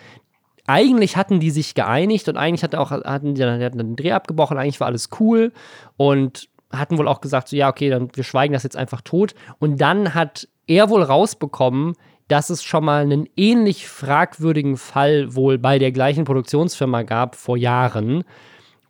[0.69, 4.57] eigentlich hatten die sich geeinigt und eigentlich hatte auch, hatten die, hatten den Dreh abgebrochen,
[4.57, 5.51] eigentlich war alles cool
[5.97, 9.35] und hatten wohl auch gesagt, so ja, okay, dann wir schweigen das jetzt einfach tot.
[9.59, 11.95] Und dann hat er wohl rausbekommen,
[12.29, 17.57] dass es schon mal einen ähnlich fragwürdigen Fall wohl bei der gleichen Produktionsfirma gab vor
[17.57, 18.25] Jahren.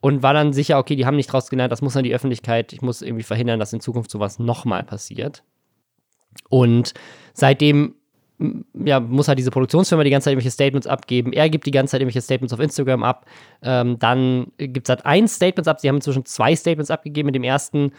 [0.00, 2.72] Und war dann sicher, okay, die haben nicht draus gelernt, das muss an die Öffentlichkeit,
[2.72, 5.44] ich muss irgendwie verhindern, dass in Zukunft sowas nochmal passiert.
[6.48, 6.92] Und
[7.34, 7.94] seitdem
[8.74, 11.32] ja, muss halt diese Produktionsfirma die ganze Zeit irgendwelche Statements abgeben.
[11.32, 13.26] Er gibt die ganze Zeit irgendwelche Statements auf Instagram ab.
[13.62, 15.80] Ähm, dann gibt es halt ein Statement ab.
[15.80, 17.26] Sie haben inzwischen zwei Statements abgegeben.
[17.26, 17.92] Mit dem ersten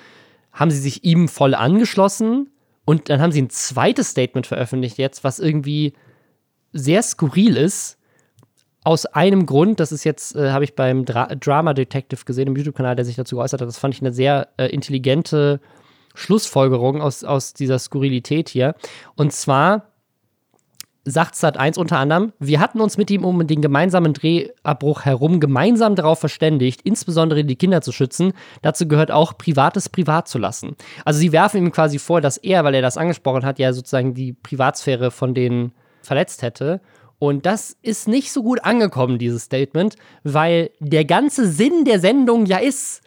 [0.51, 2.49] haben sie sich ihm voll angeschlossen.
[2.85, 5.93] Und dann haben sie ein zweites Statement veröffentlicht jetzt, was irgendwie
[6.73, 7.97] sehr skurril ist.
[8.83, 12.57] Aus einem Grund, das ist jetzt, äh, habe ich beim Dra Drama Detective gesehen, im
[12.57, 13.67] YouTube-Kanal, der sich dazu geäußert hat.
[13.67, 15.61] Das fand ich eine sehr äh, intelligente
[16.15, 18.75] Schlussfolgerung aus, aus dieser Skurrilität hier.
[19.15, 19.92] Und zwar
[21.05, 25.95] sagt Sat1 unter anderem, wir hatten uns mit ihm um den gemeinsamen Drehabbruch herum gemeinsam
[25.95, 28.33] darauf verständigt, insbesondere die Kinder zu schützen.
[28.61, 30.75] Dazu gehört auch, Privates privat zu lassen.
[31.03, 34.13] Also sie werfen ihm quasi vor, dass er, weil er das angesprochen hat, ja sozusagen
[34.13, 36.79] die Privatsphäre von denen verletzt hätte.
[37.19, 42.45] Und das ist nicht so gut angekommen, dieses Statement, weil der ganze Sinn der Sendung
[42.45, 43.02] ja ist,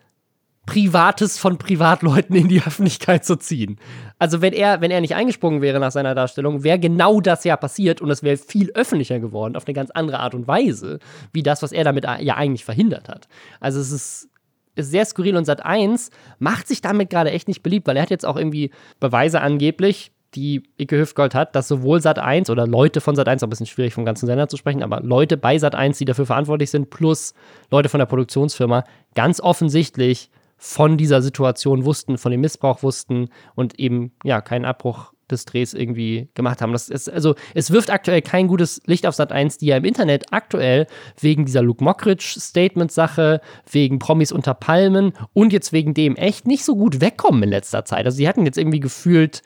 [0.66, 3.79] Privates von Privatleuten in die Öffentlichkeit zu ziehen.
[4.18, 7.57] Also wenn er, wenn er nicht eingesprungen wäre nach seiner Darstellung, wäre genau das ja
[7.57, 10.98] passiert und es wäre viel öffentlicher geworden, auf eine ganz andere Art und Weise,
[11.33, 13.29] wie das, was er damit ja eigentlich verhindert hat.
[13.61, 14.29] Also es ist,
[14.74, 18.02] ist sehr skurril und Sat 1 macht sich damit gerade echt nicht beliebt, weil er
[18.02, 22.66] hat jetzt auch irgendwie Beweise angeblich, die Icke Hüftgold hat, dass sowohl Sat 1 oder
[22.66, 25.37] Leute von Sat 1, auch ein bisschen schwierig vom ganzen Sender zu sprechen, aber Leute
[25.37, 27.35] bei Sat 1, die dafür verantwortlich sind, plus
[27.70, 33.79] Leute von der Produktionsfirma, ganz offensichtlich von dieser Situation wussten, von dem Missbrauch wussten und
[33.79, 36.73] eben ja keinen Abbruch des Drehs irgendwie gemacht haben.
[36.73, 39.85] Das ist, also, es wirft aktuell kein gutes Licht auf Sat 1, die ja im
[39.85, 40.87] Internet aktuell
[41.21, 43.40] wegen dieser Luke Mockridge-Statement-Sache,
[43.71, 47.85] wegen Promis unter Palmen und jetzt wegen dem echt nicht so gut wegkommen in letzter
[47.85, 48.05] Zeit.
[48.07, 49.42] Also, sie hatten jetzt irgendwie gefühlt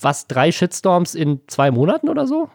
[0.00, 2.48] was, drei Shitstorms in zwei Monaten oder so?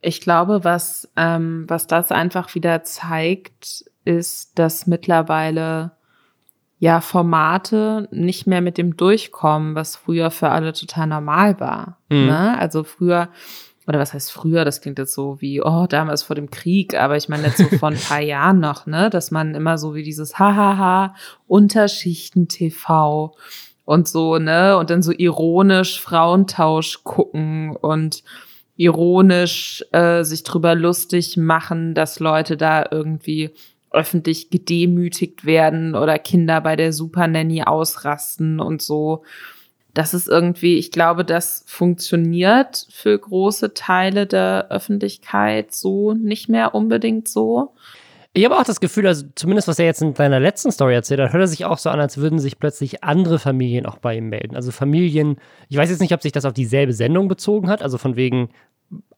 [0.00, 5.92] Ich glaube, was, ähm, was das einfach wieder zeigt, ist, dass mittlerweile
[6.78, 11.98] ja Formate nicht mehr mit dem durchkommen, was früher für alle total normal war.
[12.08, 12.26] Mhm.
[12.26, 12.58] Ne?
[12.58, 13.28] Also früher,
[13.86, 17.16] oder was heißt früher, das klingt jetzt so wie, oh, damals vor dem Krieg, aber
[17.16, 20.02] ich meine jetzt so vor ein paar Jahren noch, ne, dass man immer so wie
[20.02, 21.14] dieses Hahaha,
[21.46, 23.36] Unterschichten-TV
[23.84, 28.24] und so, ne, und dann so ironisch Frauentausch gucken und
[28.76, 33.50] ironisch äh, sich drüber lustig machen, dass Leute da irgendwie
[33.92, 39.24] öffentlich gedemütigt werden oder Kinder bei der Super Nanny ausrasten und so.
[39.94, 46.74] Das ist irgendwie, ich glaube, das funktioniert für große Teile der Öffentlichkeit so nicht mehr
[46.74, 47.74] unbedingt so.
[48.34, 51.20] Ich habe auch das Gefühl, also zumindest was er jetzt in seiner letzten Story erzählt
[51.20, 54.16] hat, hört er sich auch so an, als würden sich plötzlich andere Familien auch bei
[54.16, 54.56] ihm melden.
[54.56, 55.36] Also Familien,
[55.68, 58.48] ich weiß jetzt nicht, ob sich das auf dieselbe Sendung bezogen hat, also von wegen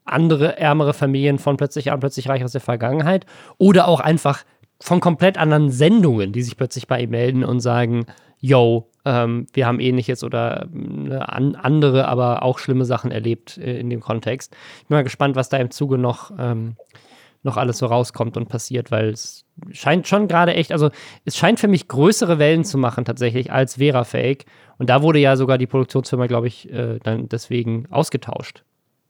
[0.03, 3.25] andere ärmere Familien von plötzlich an, plötzlich reich aus der Vergangenheit
[3.57, 4.43] oder auch einfach
[4.79, 8.05] von komplett anderen Sendungen, die sich plötzlich bei ihm melden und sagen,
[8.39, 13.79] yo, ähm, wir haben ähnliches oder äh, an, andere, aber auch schlimme Sachen erlebt äh,
[13.79, 14.55] in dem Kontext.
[14.81, 16.75] Ich bin mal gespannt, was da im Zuge noch, ähm,
[17.43, 20.89] noch alles so rauskommt und passiert, weil es scheint schon gerade echt, also
[21.23, 24.45] es scheint für mich größere Wellen zu machen tatsächlich als Vera Fake.
[24.77, 28.63] Und da wurde ja sogar die Produktionsfirma, glaube ich, äh, dann deswegen ausgetauscht.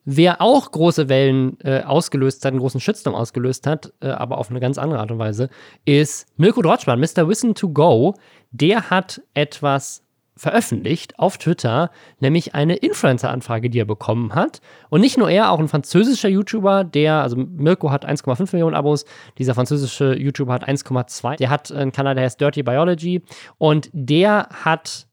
[0.06, 4.52] Wer auch große Wellen äh, ausgelöst hat, einen großen Shitstorm ausgelöst hat, äh, aber auf
[4.52, 5.50] eine ganz andere Art und Weise,
[5.84, 7.28] ist Mirko Drotschmann, Mr.
[7.28, 8.13] Wissen to Go.
[8.52, 10.06] Der hat etwas
[10.38, 14.60] veröffentlicht auf Twitter, nämlich eine Influencer-Anfrage, die er bekommen hat.
[14.89, 19.06] Und nicht nur er, auch ein französischer YouTuber, der, also Mirko hat 1,5 Millionen Abos,
[19.38, 21.38] dieser französische YouTuber hat 1,2.
[21.38, 23.24] Der hat einen Kanal, der heißt Dirty Biology
[23.58, 25.05] und der hat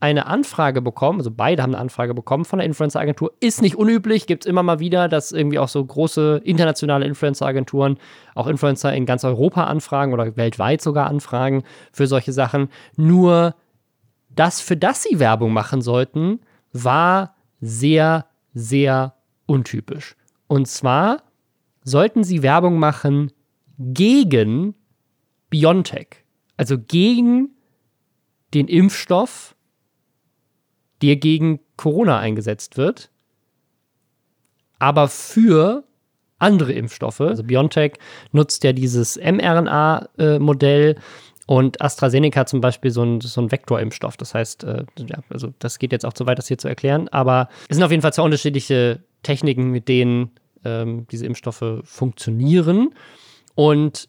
[0.00, 3.32] eine Anfrage bekommen, also beide haben eine Anfrage bekommen von der Influencer-Agentur.
[3.40, 7.98] Ist nicht unüblich, gibt es immer mal wieder, dass irgendwie auch so große internationale Influencer-Agenturen
[8.36, 12.68] auch Influencer in ganz Europa anfragen oder weltweit sogar anfragen für solche Sachen.
[12.96, 13.56] Nur
[14.30, 16.40] das, für das sie Werbung machen sollten,
[16.72, 19.14] war sehr, sehr
[19.46, 20.14] untypisch.
[20.46, 21.22] Und zwar
[21.82, 23.32] sollten sie Werbung machen
[23.78, 24.74] gegen
[25.50, 26.24] BioNTech,
[26.56, 27.50] also gegen
[28.54, 29.56] den Impfstoff
[31.02, 33.10] der gegen Corona eingesetzt wird,
[34.78, 35.84] aber für
[36.38, 37.20] andere Impfstoffe.
[37.20, 37.94] Also BioNTech
[38.32, 40.96] nutzt ja dieses mRNA-Modell
[41.46, 44.16] und AstraZeneca zum Beispiel so ein, so ein Vektorimpfstoff.
[44.16, 47.08] Das heißt, äh, ja, also das geht jetzt auch zu weit, das hier zu erklären,
[47.08, 50.30] aber es sind auf jeden Fall zwei unterschiedliche Techniken, mit denen
[50.64, 52.94] ähm, diese Impfstoffe funktionieren.
[53.54, 54.08] Und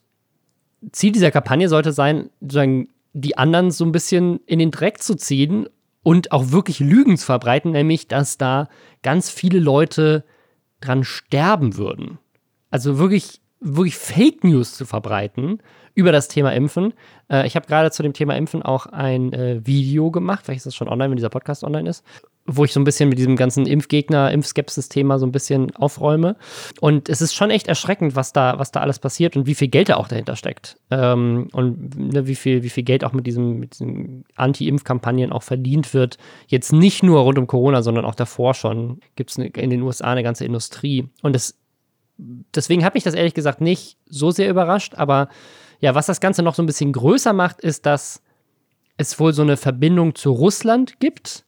[0.91, 5.15] Ziel dieser Kampagne sollte sein, sozusagen die anderen so ein bisschen in den Dreck zu
[5.15, 5.67] ziehen
[6.09, 8.67] und auch wirklich Lügen zu verbreiten, nämlich dass da
[9.03, 10.25] ganz viele Leute
[10.81, 12.17] dran sterben würden.
[12.71, 15.61] Also wirklich, wirklich Fake News zu verbreiten
[15.93, 16.95] über das Thema Impfen.
[17.29, 20.65] Äh, ich habe gerade zu dem Thema Impfen auch ein äh, Video gemacht, vielleicht ist
[20.65, 22.03] das schon online, wenn dieser Podcast online ist,
[22.55, 26.35] wo ich so ein bisschen mit diesem ganzen Impfgegner, Impfskepsis-Thema so ein bisschen aufräume.
[26.81, 29.67] Und es ist schon echt erschreckend, was da, was da alles passiert und wie viel
[29.67, 30.77] Geld da auch dahinter steckt.
[30.89, 35.43] Ähm, und ne, wie, viel, wie viel Geld auch mit, diesem, mit diesen Anti-Impf-Kampagnen auch
[35.43, 36.17] verdient wird.
[36.47, 39.81] Jetzt nicht nur rund um Corona, sondern auch davor schon gibt es ne, in den
[39.81, 41.07] USA eine ganze Industrie.
[41.21, 41.57] Und es,
[42.55, 44.95] deswegen hat mich das ehrlich gesagt nicht so sehr überrascht.
[44.95, 45.29] Aber
[45.79, 48.21] ja, was das Ganze noch so ein bisschen größer macht, ist, dass
[48.97, 51.45] es wohl so eine Verbindung zu Russland gibt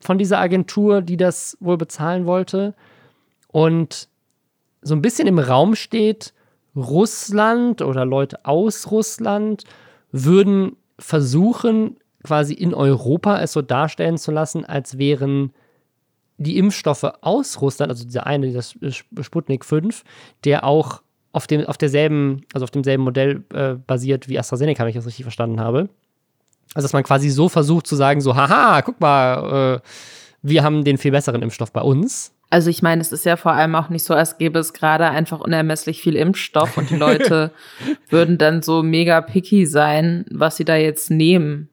[0.00, 2.74] von dieser Agentur, die das wohl bezahlen wollte.
[3.48, 4.08] Und
[4.82, 6.32] so ein bisschen im Raum steht,
[6.76, 9.64] Russland oder Leute aus Russland
[10.12, 15.52] würden versuchen, quasi in Europa es so darstellen zu lassen, als wären
[16.38, 18.74] die Impfstoffe aus Russland, also dieser eine, das
[19.20, 20.04] Sputnik 5,
[20.44, 21.02] der auch
[21.32, 25.06] auf, dem, auf derselben, also auf demselben Modell äh, basiert wie AstraZeneca, wenn ich das
[25.06, 25.88] richtig verstanden habe.
[26.74, 29.88] Also, dass man quasi so versucht zu sagen, so, haha, guck mal, äh,
[30.42, 32.32] wir haben den viel besseren Impfstoff bei uns.
[32.52, 35.08] Also ich meine, es ist ja vor allem auch nicht so, als gäbe es gerade
[35.08, 37.52] einfach unermesslich viel Impfstoff und die Leute
[38.08, 41.68] würden dann so mega picky sein, was sie da jetzt nehmen.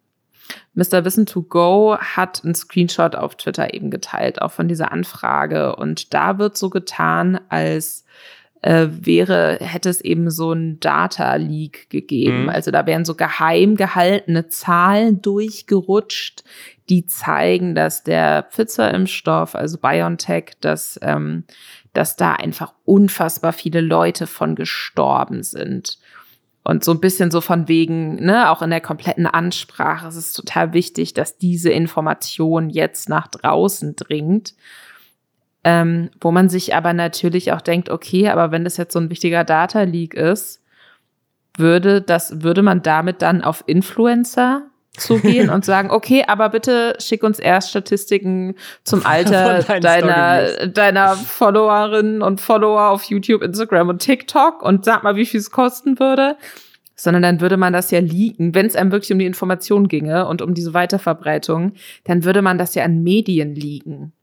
[0.76, 1.04] Mr.
[1.04, 5.76] Wissen to Go hat einen Screenshot auf Twitter eben geteilt, auch von dieser Anfrage.
[5.76, 8.06] Und da wird so getan, als
[8.68, 12.44] äh, wäre, hätte es eben so ein Data Leak gegeben.
[12.44, 12.50] Mhm.
[12.50, 16.44] Also da wären so geheim gehaltene Zahlen durchgerutscht,
[16.90, 21.46] die zeigen, dass der Pfizer-Impfstoff, also BioNTech, dass, ähm,
[21.94, 25.98] dass da einfach unfassbar viele Leute von gestorben sind.
[26.66, 30.34] Und so ein bisschen so von wegen, ne, auch in der kompletten Ansprache, es ist
[30.34, 34.56] total wichtig, dass diese Information jetzt nach draußen dringt
[35.68, 39.10] ähm, wo man sich aber natürlich auch denkt, okay, aber wenn das jetzt so ein
[39.10, 40.64] wichtiger Data Leak ist,
[41.58, 44.62] würde das, würde man damit dann auf Influencer
[44.96, 52.22] zugehen und sagen, okay, aber bitte schick uns erst Statistiken zum Alter deiner, deiner Followerinnen
[52.22, 56.38] und Follower auf YouTube, Instagram und TikTok und sag mal, wie viel es kosten würde.
[56.96, 60.28] Sondern dann würde man das ja leaken, wenn es einem wirklich um die Information ginge
[60.28, 61.74] und um diese Weiterverbreitung,
[62.06, 64.14] dann würde man das ja an Medien liegen.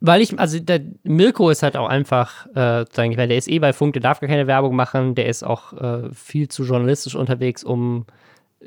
[0.00, 3.72] Weil ich, also der Mirko ist halt auch einfach, äh, weil der ist eh bei
[3.72, 7.64] Funk, der darf gar keine Werbung machen, der ist auch äh, viel zu journalistisch unterwegs,
[7.64, 8.04] um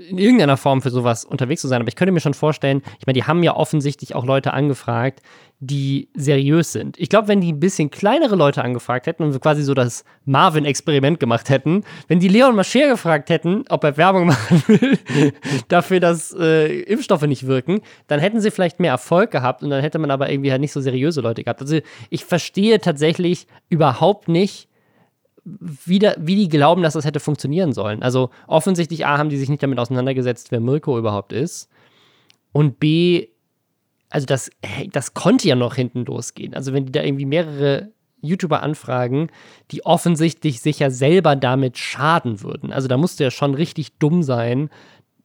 [0.09, 1.81] in irgendeiner Form für sowas unterwegs zu sein.
[1.81, 5.21] Aber ich könnte mir schon vorstellen, ich meine, die haben ja offensichtlich auch Leute angefragt,
[5.61, 6.97] die seriös sind.
[6.97, 11.19] Ich glaube, wenn die ein bisschen kleinere Leute angefragt hätten und quasi so das Marvin-Experiment
[11.19, 14.97] gemacht hätten, wenn die Leon Mascher gefragt hätten, ob er Werbung machen will,
[15.67, 19.81] dafür, dass äh, Impfstoffe nicht wirken, dann hätten sie vielleicht mehr Erfolg gehabt und dann
[19.81, 21.61] hätte man aber irgendwie halt nicht so seriöse Leute gehabt.
[21.61, 24.69] Also ich verstehe tatsächlich überhaupt nicht,
[25.59, 28.03] wie, da, wie die glauben, dass das hätte funktionieren sollen.
[28.03, 31.69] Also offensichtlich A, haben die sich nicht damit auseinandergesetzt, wer Mirko überhaupt ist.
[32.51, 33.27] Und B,
[34.09, 34.49] also das,
[34.91, 36.53] das konnte ja noch hinten losgehen.
[36.53, 39.29] Also wenn die da irgendwie mehrere YouTuber anfragen,
[39.71, 42.73] die offensichtlich sich ja selber damit schaden würden.
[42.73, 44.69] Also da musst du ja schon richtig dumm sein,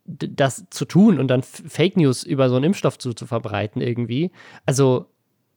[0.05, 4.33] das zu tun und dann Fake News über so einen Impfstoff zu, zu verbreiten irgendwie.
[4.67, 5.07] Also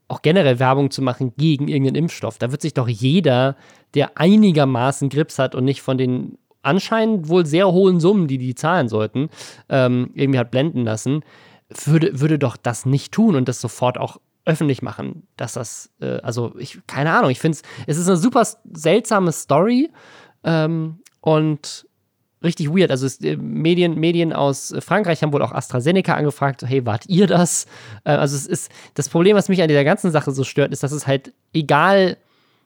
[0.08, 2.38] auch generell Werbung zu machen gegen irgendeinen Impfstoff.
[2.38, 3.56] Da wird sich doch jeder,
[3.94, 8.56] der einigermaßen Grips hat und nicht von den anscheinend wohl sehr hohen Summen, die die
[8.56, 9.30] zahlen sollten,
[9.70, 11.24] ähm, irgendwie hat blenden lassen
[11.70, 16.20] würde, würde doch das nicht tun und das sofort auch öffentlich machen, dass das, äh,
[16.22, 19.90] also ich, keine Ahnung, ich finde es, es ist eine super seltsame Story
[20.44, 21.86] ähm, und
[22.44, 22.92] richtig weird.
[22.92, 27.28] Also es, äh, Medien, Medien aus Frankreich haben wohl auch AstraZeneca angefragt, hey, wart ihr
[27.28, 27.66] das?
[28.04, 30.84] Äh, also es ist, das Problem, was mich an dieser ganzen Sache so stört, ist,
[30.84, 32.18] dass es halt egal,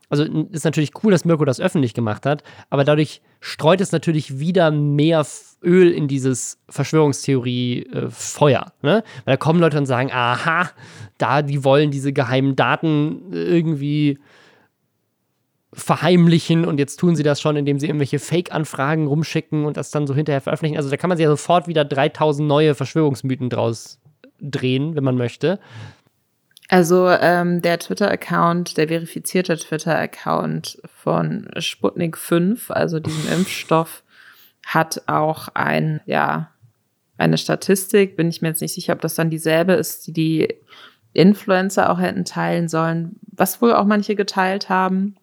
[0.10, 4.40] also ist natürlich cool, dass Mirko das öffentlich gemacht hat, aber dadurch streut es natürlich
[4.40, 5.26] wieder mehr
[5.64, 8.74] Öl in dieses Verschwörungstheorie-Feuer.
[8.82, 9.04] Äh, ne?
[9.26, 10.72] Weil da kommen Leute und sagen, aha,
[11.18, 14.20] da, die wollen diese geheimen Daten irgendwie
[15.74, 20.06] verheimlichen und jetzt tun sie das schon, indem sie irgendwelche Fake-Anfragen rumschicken und das dann
[20.06, 20.78] so hinterher veröffentlichen.
[20.78, 24.00] Also da kann man sich ja sofort wieder 3000 neue Verschwörungsmythen draus
[24.42, 25.60] drehen, wenn man möchte.
[26.68, 34.04] Also ähm, der Twitter-Account, der verifizierte Twitter-Account von Sputnik 5, also diesem Impfstoff,
[34.66, 36.52] hat auch ein, ja,
[37.18, 40.56] eine Statistik, bin ich mir jetzt nicht sicher, ob das dann dieselbe ist, die die
[41.14, 45.16] Influencer auch hätten teilen sollen, was wohl auch manche geteilt haben.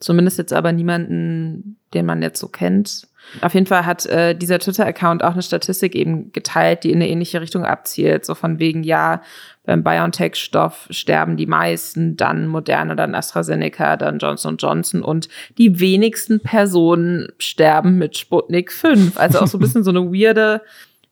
[0.00, 3.06] Zumindest jetzt aber niemanden, den man jetzt so kennt.
[3.42, 7.08] Auf jeden Fall hat äh, dieser Twitter-Account auch eine Statistik eben geteilt, die in eine
[7.08, 8.24] ähnliche Richtung abzielt.
[8.24, 9.22] So von wegen, ja,
[9.64, 15.28] beim BioNTech-Stoff sterben die meisten, dann Moderne, dann AstraZeneca, dann Johnson Johnson und
[15.58, 19.18] die wenigsten Personen sterben mit Sputnik 5.
[19.18, 20.62] Also auch so ein bisschen so eine weirde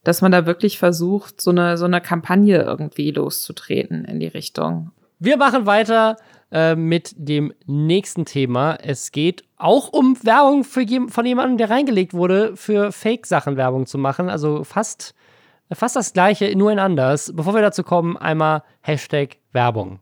[0.05, 4.91] dass man da wirklich versucht, so eine, so eine Kampagne irgendwie loszutreten in die Richtung.
[5.19, 6.17] Wir machen weiter
[6.51, 8.77] äh, mit dem nächsten Thema.
[8.77, 13.87] Es geht auch um Werbung für je von jemandem, der reingelegt wurde, für Fake-Sachen Werbung
[13.87, 14.31] zu machen.
[14.31, 15.15] Also fast,
[15.73, 17.33] fast das gleiche, nur in anders.
[17.35, 20.01] Bevor wir dazu kommen, einmal Hashtag Werbung.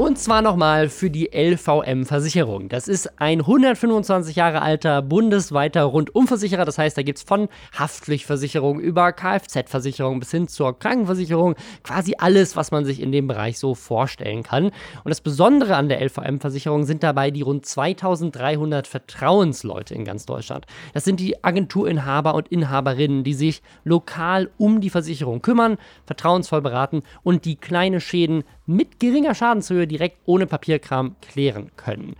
[0.00, 2.70] Und zwar nochmal für die LVM-Versicherung.
[2.70, 6.64] Das ist ein 125 Jahre alter bundesweiter Rundumversicherer.
[6.64, 12.56] Das heißt, da gibt es von Haftpflichtversicherung über Kfz-Versicherung bis hin zur Krankenversicherung quasi alles,
[12.56, 14.68] was man sich in dem Bereich so vorstellen kann.
[15.04, 20.64] Und das Besondere an der LVM-Versicherung sind dabei die rund 2300 Vertrauensleute in ganz Deutschland.
[20.94, 25.76] Das sind die Agenturinhaber und Inhaberinnen, die sich lokal um die Versicherung kümmern,
[26.06, 32.16] vertrauensvoll beraten und die kleine Schäden mit geringer Schadenshöhe direkt ohne Papierkram klären können.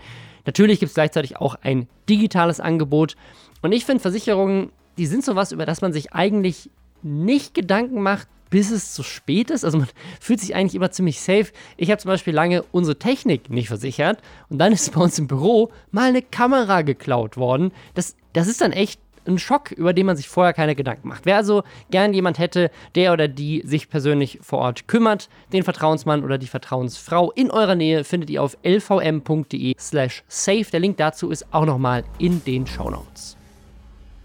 [0.47, 3.16] Natürlich gibt es gleichzeitig auch ein digitales Angebot.
[3.62, 6.71] Und ich finde, Versicherungen, die sind sowas, über das man sich eigentlich
[7.03, 9.64] nicht Gedanken macht, bis es zu spät ist.
[9.64, 9.89] Also man
[10.21, 11.47] fühlt sich eigentlich immer ziemlich safe.
[11.77, 15.29] Ich habe zum Beispiel lange unsere Technik nicht versichert und dann ist bei uns im
[15.29, 17.73] Büro mal eine Kamera geklaut worden.
[17.95, 21.27] Das, das ist dann echt ein Schock, über den man sich vorher keine Gedanken macht.
[21.27, 26.25] Wer also gern jemand hätte, der oder die sich persönlich vor Ort kümmert, den Vertrauensmann
[26.25, 30.66] oder die Vertrauensfrau in eurer Nähe findet ihr auf lvm.de slash safe.
[30.73, 33.37] Der Link dazu ist auch nochmal in den Show Notes.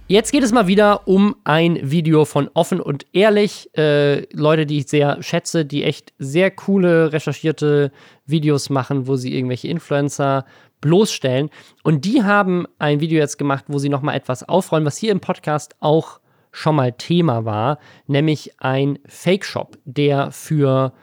[0.08, 3.72] Jetzt geht es mal wieder um ein Video von Offen und Ehrlich.
[3.76, 7.92] Äh, Leute, die ich sehr schätze, die echt sehr coole, recherchierte
[8.28, 10.46] Videos machen, wo sie irgendwelche Influencer
[10.86, 11.50] bloßstellen.
[11.84, 15.20] Und die haben ein Video jetzt gemacht, wo sie nochmal etwas aufrollen, was hier im
[15.20, 16.20] Podcast auch
[16.52, 20.94] schon mal Thema war, nämlich ein Fake-Shop, der für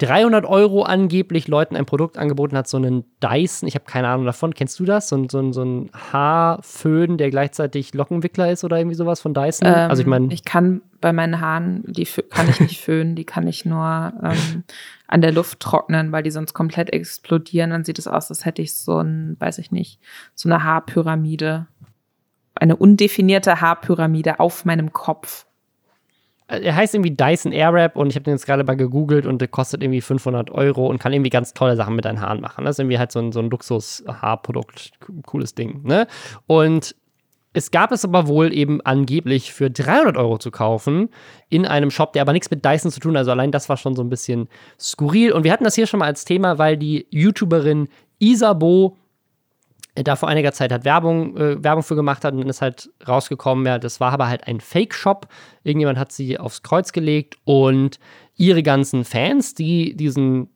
[0.00, 4.24] 300 Euro angeblich Leuten ein Produkt angeboten hat, so einen Dyson, ich habe keine Ahnung
[4.24, 5.08] davon, kennst du das?
[5.08, 9.68] So, so, so ein Haarföhn, der gleichzeitig Lockenwickler ist oder irgendwie sowas von Dyson?
[9.68, 10.32] Ähm, also ich meine.
[10.32, 14.64] Ich kann bei meinen Haaren, die kann ich nicht föhnen, die kann ich nur ähm,
[15.06, 17.70] an der Luft trocknen, weil die sonst komplett explodieren.
[17.70, 20.00] Dann sieht es aus, als hätte ich so ein, weiß ich nicht,
[20.34, 21.66] so eine Haarpyramide.
[22.54, 25.46] Eine undefinierte Haarpyramide auf meinem Kopf.
[26.50, 29.40] Äh, er heißt irgendwie Dyson Airwrap und ich habe den jetzt gerade mal gegoogelt und
[29.40, 32.64] der kostet irgendwie 500 Euro und kann irgendwie ganz tolle Sachen mit deinen Haaren machen.
[32.64, 34.92] Das ist irgendwie halt so ein, so ein Luxus-Haarprodukt,
[35.24, 35.82] cooles Ding.
[35.84, 36.06] Ne?
[36.46, 36.94] Und
[37.52, 41.08] es gab es aber wohl eben angeblich für 300 Euro zu kaufen
[41.48, 43.20] in einem Shop, der aber nichts mit Dyson zu tun hat.
[43.20, 44.48] Also allein das war schon so ein bisschen
[44.78, 45.32] skurril.
[45.32, 47.88] Und wir hatten das hier schon mal als Thema, weil die YouTuberin
[48.20, 48.96] Isabo
[50.02, 52.90] da vor einiger Zeit hat Werbung, äh, Werbung für gemacht hat und dann ist halt
[53.06, 55.28] rausgekommen, ja, das war aber halt ein Fake-Shop.
[55.64, 57.98] Irgendjemand hat sie aufs Kreuz gelegt und
[58.36, 60.48] ihre ganzen Fans, die diesen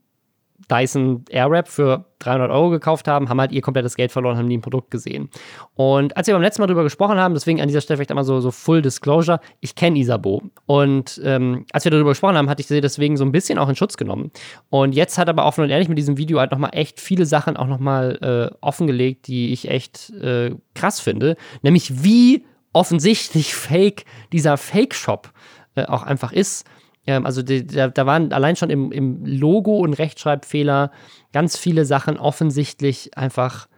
[0.71, 4.57] Dyson Airwrap für 300 Euro gekauft haben, haben halt ihr komplettes Geld verloren, haben nie
[4.57, 5.29] ein Produkt gesehen.
[5.75, 8.25] Und als wir beim letzten Mal darüber gesprochen haben, deswegen an dieser Stelle vielleicht einmal
[8.25, 10.43] so, so Full Disclosure, ich kenne Isabo.
[10.67, 13.69] Und ähm, als wir darüber gesprochen haben, hatte ich sie deswegen so ein bisschen auch
[13.69, 14.31] in Schutz genommen.
[14.71, 17.57] Und jetzt hat aber offen und ehrlich mit diesem Video halt nochmal echt viele Sachen
[17.57, 21.37] auch nochmal äh, offengelegt, die ich echt äh, krass finde.
[21.62, 25.33] Nämlich wie offensichtlich fake dieser Fake-Shop
[25.77, 26.67] äh, auch einfach ist.
[27.07, 30.90] Ähm, also die, da, da, waren allein schon im, im Logo und Rechtschreibfehler
[31.32, 33.68] ganz viele Sachen offensichtlich einfach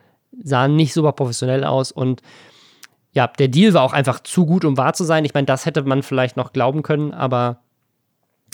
[0.42, 2.22] sahen nicht super professionell aus und
[3.12, 5.24] ja, der Deal war auch einfach zu gut, um wahr zu sein.
[5.24, 7.62] Ich meine, das hätte man vielleicht noch glauben können, aber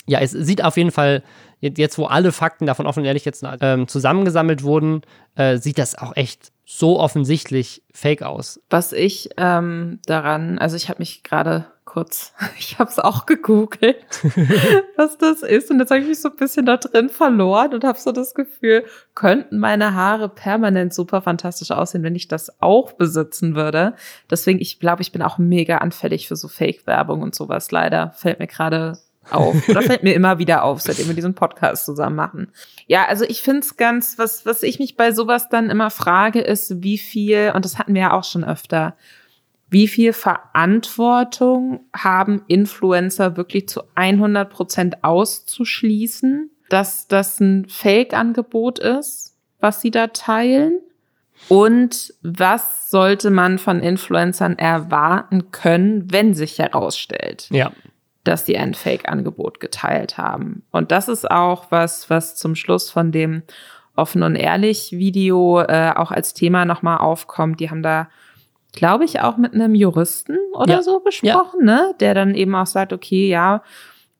[0.05, 1.21] ja, es sieht auf jeden Fall,
[1.59, 5.01] jetzt wo alle Fakten davon offen und ehrlich jetzt ähm, zusammengesammelt wurden,
[5.35, 8.61] äh, sieht das auch echt so offensichtlich fake aus.
[8.69, 13.97] Was ich ähm, daran, also ich habe mich gerade kurz, ich habe es auch gegoogelt,
[14.97, 15.71] was das ist.
[15.71, 18.33] Und jetzt habe ich mich so ein bisschen da drin verloren und habe so das
[18.33, 23.95] Gefühl, könnten meine Haare permanent super fantastisch aussehen, wenn ich das auch besitzen würde.
[24.29, 27.71] Deswegen, ich glaube, ich bin auch mega anfällig für so Fake-Werbung und sowas.
[27.71, 28.97] Leider fällt mir gerade
[29.29, 29.67] auf.
[29.69, 32.51] Oder fällt mir immer wieder auf, seitdem wir diesen Podcast zusammen machen.
[32.87, 36.41] Ja, also ich finde es ganz, was, was ich mich bei sowas dann immer frage,
[36.41, 38.95] ist, wie viel, und das hatten wir ja auch schon öfter,
[39.73, 49.35] wie viel Verantwortung haben Influencer wirklich zu 100 Prozent auszuschließen, dass das ein Fake-Angebot ist,
[49.59, 50.79] was sie da teilen?
[51.49, 57.71] Und was sollte man von Influencern erwarten können, wenn sich herausstellt, ja.
[58.23, 60.63] dass sie ein Fake-Angebot geteilt haben?
[60.71, 63.41] Und das ist auch was, was zum Schluss von dem
[63.95, 67.59] offen und ehrlich Video äh, auch als Thema nochmal aufkommt.
[67.59, 68.07] Die haben da
[68.73, 70.81] glaube ich, auch mit einem Juristen oder ja.
[70.81, 71.75] so besprochen, ja.
[71.75, 71.95] ne?
[71.99, 73.63] Der dann eben auch sagt, okay, ja,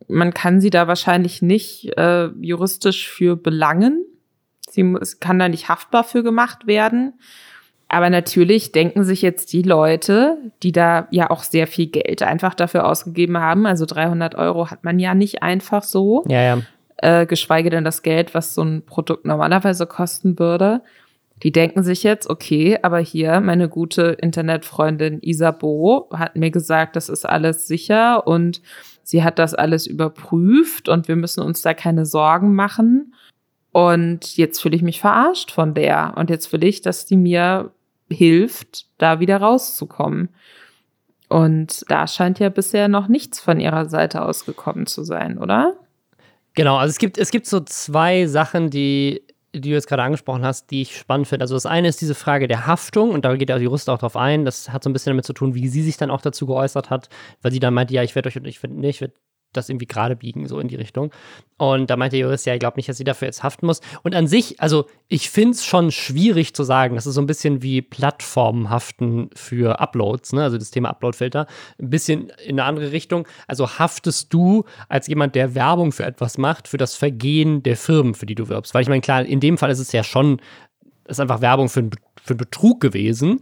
[0.07, 4.05] man kann sie da wahrscheinlich nicht äh, juristisch für belangen.
[4.69, 7.13] Sie muss, kann da nicht haftbar für gemacht werden.
[7.89, 12.55] Aber natürlich denken sich jetzt die Leute, die da ja auch sehr viel Geld einfach
[12.55, 16.57] dafür ausgegeben haben, also 300 Euro hat man ja nicht einfach so, Ja, ja.
[16.97, 20.81] äh, geschweige denn das Geld, was so ein Produkt normalerweise kosten würde.
[21.43, 27.09] Die denken sich jetzt, okay, aber hier meine gute Internetfreundin Isabo hat mir gesagt, das
[27.09, 28.61] ist alles sicher und
[29.03, 33.13] sie hat das alles überprüft und wir müssen uns da keine Sorgen machen.
[33.73, 36.13] Und jetzt fühle ich mich verarscht von der.
[36.15, 37.71] Und jetzt will ich, dass die mir
[38.09, 40.29] hilft, da wieder rauszukommen.
[41.27, 45.75] Und da scheint ja bisher noch nichts von ihrer Seite ausgekommen zu sein, oder?
[46.53, 49.23] Genau, also es gibt, es gibt so zwei Sachen, die,
[49.53, 51.43] die du jetzt gerade angesprochen hast, die ich spannend finde.
[51.43, 53.99] Also das eine ist diese Frage der Haftung und da geht ja die Rust auch
[53.99, 54.45] drauf ein.
[54.45, 56.89] Das hat so ein bisschen damit zu tun, wie sie sich dann auch dazu geäußert
[56.89, 57.09] hat,
[57.41, 59.13] weil sie dann meinte, ja, ich werde euch, ich werde, nee, ich werde
[59.53, 61.11] das irgendwie gerade biegen, so in die Richtung.
[61.57, 63.79] Und da meinte der Jurist, ja, ich glaube nicht, dass sie dafür jetzt haften muss.
[64.01, 67.27] Und an sich, also ich finde es schon schwierig zu sagen, das ist so ein
[67.27, 70.43] bisschen wie Plattformen haften für Uploads, ne?
[70.43, 71.47] also das Thema Uploadfilter,
[71.79, 73.27] ein bisschen in eine andere Richtung.
[73.47, 78.15] Also haftest du als jemand, der Werbung für etwas macht, für das Vergehen der Firmen,
[78.15, 78.73] für die du wirbst.
[78.73, 80.41] Weil ich meine, klar, in dem Fall ist es ja schon,
[81.07, 81.89] ist einfach Werbung für,
[82.21, 83.41] für einen Betrug gewesen.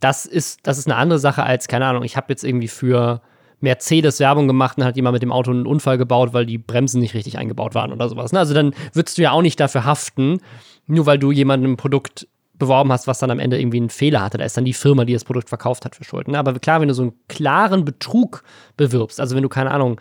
[0.00, 3.22] Das ist, das ist eine andere Sache als, keine Ahnung, ich habe jetzt irgendwie für
[3.60, 7.00] Mercedes Werbung gemacht und hat jemand mit dem Auto einen Unfall gebaut, weil die Bremsen
[7.00, 8.32] nicht richtig eingebaut waren oder sowas.
[8.32, 8.38] ne?
[8.38, 10.40] Also dann würdest du ja auch nicht dafür haften,
[10.86, 12.28] nur weil du jemandem ein Produkt
[12.58, 14.38] beworben hast, was dann am Ende irgendwie einen Fehler hatte.
[14.38, 16.34] Da ist dann die Firma, die das Produkt verkauft hat, für Schulden.
[16.34, 18.42] Aber klar, wenn du so einen klaren Betrug
[18.76, 20.00] bewirbst, also wenn du, keine Ahnung,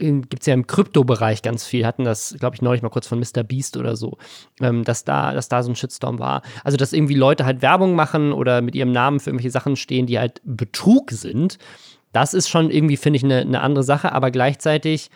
[0.00, 3.20] gibt es ja im Kryptobereich ganz viel, hatten das, glaube ich, neulich mal kurz von
[3.20, 3.42] Mr.
[3.42, 4.18] Beast oder so,
[4.60, 6.42] ähm, dass, da, dass da so ein Shitstorm war.
[6.64, 10.06] Also, dass irgendwie Leute halt Werbung machen oder mit ihrem Namen für irgendwelche Sachen stehen,
[10.06, 11.58] die halt Betrug sind.
[12.12, 15.10] Das ist schon irgendwie, finde ich, eine eine andere Sache, aber gleichzeitig,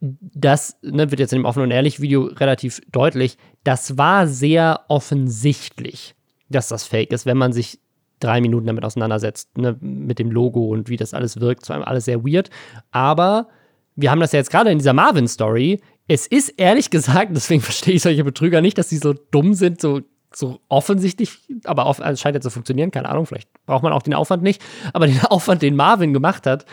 [0.00, 4.80] das ne, wird jetzt in dem Offen und Ehrlich Video relativ deutlich, das war sehr
[4.88, 6.14] offensichtlich,
[6.48, 7.78] dass das Fake ist, wenn man sich
[8.22, 11.64] drei Minuten damit auseinandersetzt, ne, mit dem Logo und wie das alles wirkt.
[11.64, 12.50] Zwar alles sehr weird,
[12.90, 13.48] aber
[13.96, 15.80] wir haben das ja jetzt gerade in dieser Marvin-Story.
[16.08, 19.80] Es ist ehrlich gesagt, deswegen verstehe ich solche Betrüger nicht, dass sie so dumm sind,
[19.80, 20.00] so,
[20.34, 24.02] so offensichtlich, aber off, also scheint ja zu funktionieren, keine Ahnung, vielleicht braucht man auch
[24.02, 24.62] den Aufwand nicht,
[24.92, 26.66] aber den Aufwand, den Marvin gemacht hat,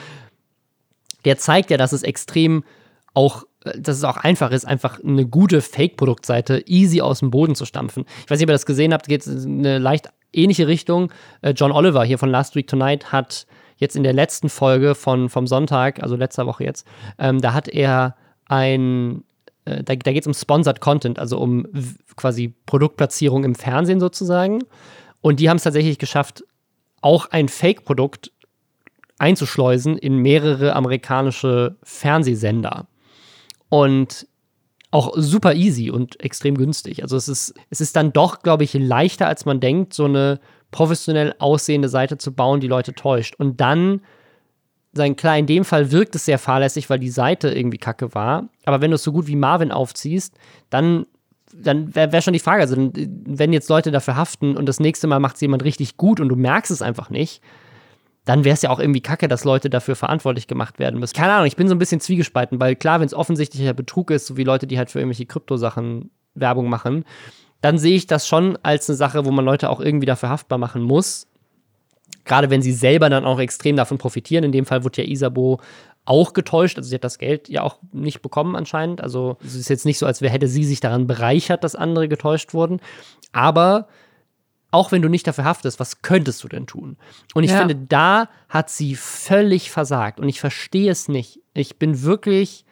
[1.26, 2.64] der zeigt ja, dass es extrem
[3.14, 7.56] auch, äh, dass es auch einfach ist, einfach eine gute Fake-Produktseite easy aus dem Boden
[7.56, 8.06] zu stampfen.
[8.24, 11.12] Ich weiß nicht, ob ihr das gesehen habt, geht es in eine leicht ähnliche Richtung.
[11.42, 13.46] Äh, John Oliver hier von Last Week Tonight hat
[13.80, 16.86] jetzt in der letzten Folge von, vom Sonntag, also letzter Woche jetzt,
[17.18, 18.16] ähm, da hat er
[18.46, 19.24] ein,
[19.66, 21.66] äh, da, da geht es um Sponsored Content, also um
[22.16, 24.62] quasi Produktplatzierung im Fernsehen sozusagen.
[25.22, 26.44] Und die haben es tatsächlich geschafft,
[27.02, 28.32] auch ein Fake-Produkt
[29.18, 32.88] einzuschleusen in mehrere amerikanische Fernsehsender.
[33.70, 34.28] Und
[34.92, 37.04] auch super easy und extrem günstig.
[37.04, 40.40] Also es ist, es ist dann doch, glaube ich, leichter, als man denkt, so eine
[40.72, 43.36] professionell aussehende Seite zu bauen, die Leute täuscht.
[43.36, 44.02] Und dann,
[44.94, 48.50] sein klar, in dem Fall wirkt es sehr fahrlässig, weil die Seite irgendwie kacke war.
[48.66, 50.36] Aber wenn du es so gut wie Marvin aufziehst,
[50.70, 51.06] dann,
[51.54, 55.08] dann wäre wär schon die Frage, also wenn jetzt Leute dafür haften und das nächste
[55.08, 57.42] Mal macht es jemand richtig gut und du merkst es einfach nicht,
[58.26, 61.16] dann wäre es ja auch irgendwie kacke, dass Leute dafür verantwortlich gemacht werden müssen.
[61.16, 64.28] Keine Ahnung, ich bin so ein bisschen zwiegespalten, weil klar, wenn es offensichtlicher Betrug ist,
[64.28, 67.06] so wie Leute, die halt für irgendwelche Kryptosachen Werbung machen,
[67.62, 70.58] dann sehe ich das schon als eine Sache, wo man Leute auch irgendwie dafür haftbar
[70.58, 71.28] machen muss.
[72.26, 74.44] Gerade wenn sie selber dann auch extrem davon profitieren.
[74.44, 75.60] In dem Fall wurde ja Isabo
[76.06, 76.78] auch getäuscht.
[76.78, 79.02] Also sie hat das Geld ja auch nicht bekommen anscheinend.
[79.02, 82.08] Also es ist jetzt nicht so, als wäre hätte sie sich daran bereichert, dass andere
[82.08, 82.80] getäuscht wurden.
[83.32, 83.88] Aber
[84.72, 86.98] auch wenn du nicht dafür haftest, was könntest du denn tun?
[87.34, 87.58] Und ich Ja.
[87.60, 90.20] finde, da hat sie völlig versagt.
[90.20, 91.40] Und ich verstehe es nicht.
[91.54, 92.66] Ich bin wirklich,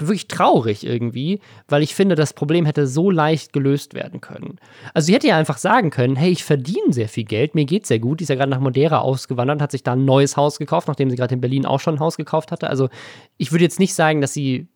[0.00, 4.56] wirklich traurig irgendwie, weil ich finde, das Problem hätte so leicht gelöst werden können.
[4.94, 7.88] Also sie hätte ja einfach sagen können, hey, ich verdiene sehr viel Geld, mir geht's
[7.88, 8.20] sehr gut.
[8.20, 11.10] Die ist ja gerade nach Modera ausgewandert, hat sich da ein neues Haus gekauft, nachdem
[11.10, 12.68] sie gerade in Berlin auch schon ein Haus gekauft hatte.
[12.68, 12.88] Also
[13.36, 14.68] ich würde jetzt nicht sagen, dass sie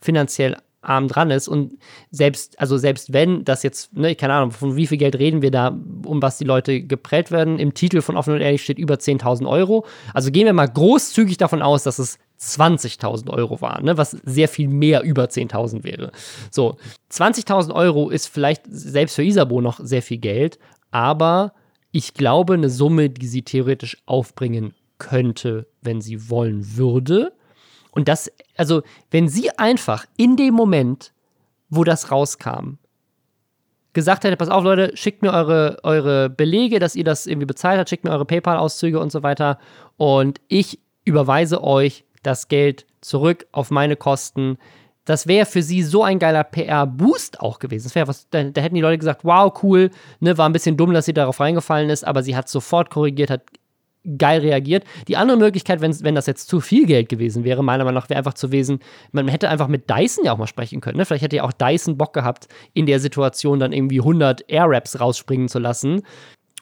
[0.00, 1.78] finanziell arm dran ist und
[2.10, 5.52] selbst, also selbst wenn das jetzt, ne, keine Ahnung, von wie viel Geld reden wir
[5.52, 5.68] da,
[6.04, 9.48] um was die Leute geprellt werden, im Titel von Offen und Ehrlich steht über 10.000
[9.48, 9.86] Euro.
[10.12, 14.48] Also gehen wir mal großzügig davon aus, dass es 20.000 Euro waren, ne, was sehr
[14.48, 16.10] viel mehr über 10.000 wäre.
[16.50, 16.76] So,
[17.10, 20.58] 20.000 Euro ist vielleicht selbst für Isabo noch sehr viel Geld,
[20.90, 21.52] aber
[21.92, 27.32] ich glaube, eine Summe, die sie theoretisch aufbringen könnte, wenn sie wollen würde.
[27.90, 31.12] Und das, also, wenn sie einfach in dem Moment,
[31.68, 32.78] wo das rauskam,
[33.92, 37.78] gesagt hätte, pass auf, Leute, schickt mir eure, eure Belege, dass ihr das irgendwie bezahlt
[37.78, 39.58] habt, schickt mir eure PayPal-Auszüge und so weiter
[39.96, 44.58] und ich überweise euch das Geld zurück auf meine Kosten.
[45.04, 47.90] das wäre für sie so ein geiler PR-Boost auch gewesen.
[47.92, 50.92] Das was, da, da, hätten die Leute gesagt, wow, cool, ne, war ein bisschen dumm,
[50.92, 53.42] dass sie darauf reingefallen ist, aber sie hat sofort korrigiert, hat
[54.18, 54.84] geil reagiert.
[55.08, 58.18] Die andere Möglichkeit, wenn, das jetzt zu viel Geld gewesen wäre, meiner Meinung nach, wäre
[58.18, 58.80] einfach zu gewesen,
[59.12, 60.98] man hätte einfach mit Dyson ja auch mal sprechen können.
[60.98, 61.04] Ne?
[61.04, 65.48] Vielleicht hätte ja auch Dyson Bock gehabt, in der Situation dann irgendwie 100 Air-Raps rausspringen
[65.48, 66.02] zu lassen.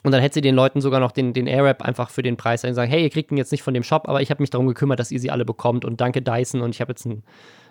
[0.03, 2.63] Und dann hätte sie den Leuten sogar noch den, den Airwrap einfach für den Preis
[2.63, 4.67] sagen, hey, ihr kriegt ihn jetzt nicht von dem Shop, aber ich habe mich darum
[4.67, 7.23] gekümmert, dass ihr sie alle bekommt und danke Dyson und ich habe jetzt einen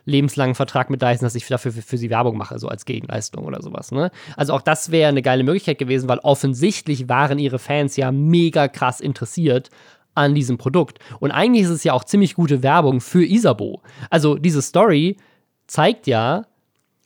[0.06, 3.46] lebenslangen Vertrag mit Dyson, dass ich dafür für, für sie Werbung mache, so als Gegenleistung
[3.46, 3.92] oder sowas.
[3.92, 4.12] Ne?
[4.36, 8.68] Also auch das wäre eine geile Möglichkeit gewesen, weil offensichtlich waren ihre Fans ja mega
[8.68, 9.70] krass interessiert
[10.16, 11.00] an diesem Produkt.
[11.20, 13.82] Und eigentlich ist es ja auch ziemlich gute Werbung für Isabo.
[14.10, 15.18] Also diese Story
[15.68, 16.46] zeigt ja,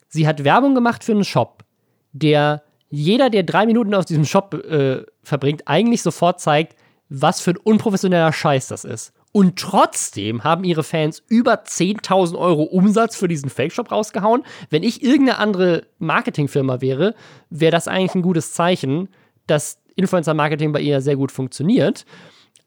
[0.07, 1.63] sie hat Werbung gemacht für einen Shop,
[2.11, 2.63] der
[2.95, 6.75] jeder, der drei Minuten aus diesem Shop äh, verbringt, eigentlich sofort zeigt,
[7.09, 9.13] was für ein unprofessioneller Scheiß das ist.
[9.31, 14.43] Und trotzdem haben ihre Fans über 10.000 Euro Umsatz für diesen Fake-Shop rausgehauen.
[14.69, 17.15] Wenn ich irgendeine andere Marketingfirma wäre,
[17.49, 19.09] wäre das eigentlich ein gutes Zeichen,
[19.47, 22.05] dass Influencer-Marketing bei ihr sehr gut funktioniert.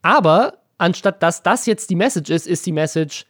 [0.03, 3.27] Aber anstatt dass das jetzt die Message ist, ist die Message,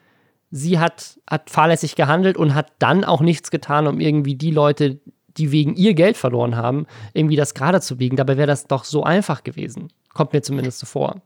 [0.51, 4.99] sie hat, hat fahrlässig gehandelt und hat dann auch nichts getan, um irgendwie die Leute,
[5.39, 8.17] die wegen ihr Geld verloren haben, irgendwie das gerade zu biegen.
[8.17, 9.89] Dabei wäre das doch so einfach gewesen.
[10.13, 11.21] Kommt mir zumindest so vor.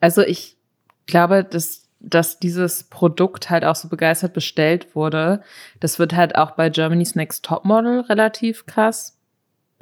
[0.00, 0.56] Also ich
[1.06, 5.42] glaube, dass, dass dieses Produkt halt auch so begeistert bestellt wurde.
[5.80, 9.18] Das wird halt auch bei Germany's Next Topmodel relativ krass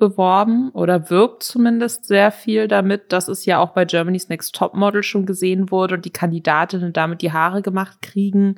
[0.02, 5.02] beworben oder wirkt zumindest sehr viel damit, dass es ja auch bei Germany's Next Topmodel
[5.04, 8.56] schon gesehen wurde und die Kandidatinnen damit die Haare gemacht kriegen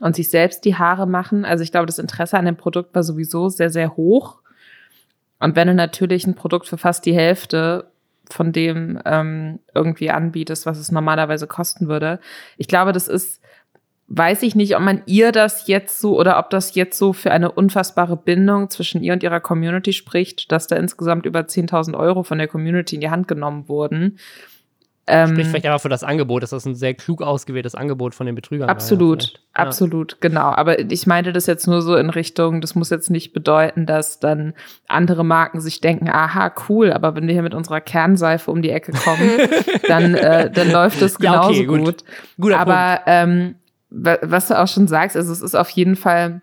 [0.00, 1.46] und sich selbst die Haare machen.
[1.46, 4.41] Also ich glaube, das Interesse an dem Produkt war sowieso sehr, sehr hoch.
[5.42, 7.90] Und wenn du natürlich ein Produkt für fast die Hälfte
[8.30, 12.20] von dem ähm, irgendwie anbietest, was es normalerweise kosten würde,
[12.56, 13.42] ich glaube, das ist,
[14.06, 17.32] weiß ich nicht, ob man ihr das jetzt so oder ob das jetzt so für
[17.32, 22.22] eine unfassbare Bindung zwischen ihr und ihrer Community spricht, dass da insgesamt über 10.000 Euro
[22.22, 24.18] von der Community in die Hand genommen wurden.
[25.08, 28.24] Ähm, Spricht vielleicht einfach für das Angebot, dass das ein sehr klug ausgewähltes Angebot von
[28.24, 30.52] den Betrügern Absolut, ja, absolut, genau.
[30.52, 34.20] Aber ich meinte das jetzt nur so in Richtung, das muss jetzt nicht bedeuten, dass
[34.20, 34.54] dann
[34.86, 38.70] andere Marken sich denken, aha, cool, aber wenn wir hier mit unserer Kernseife um die
[38.70, 39.28] Ecke kommen,
[39.88, 41.84] dann, äh, dann läuft das genauso ja, okay, gut.
[41.84, 42.04] gut.
[42.38, 43.56] Guter aber ähm,
[43.90, 46.40] was du auch schon sagst, also es ist auf jeden Fall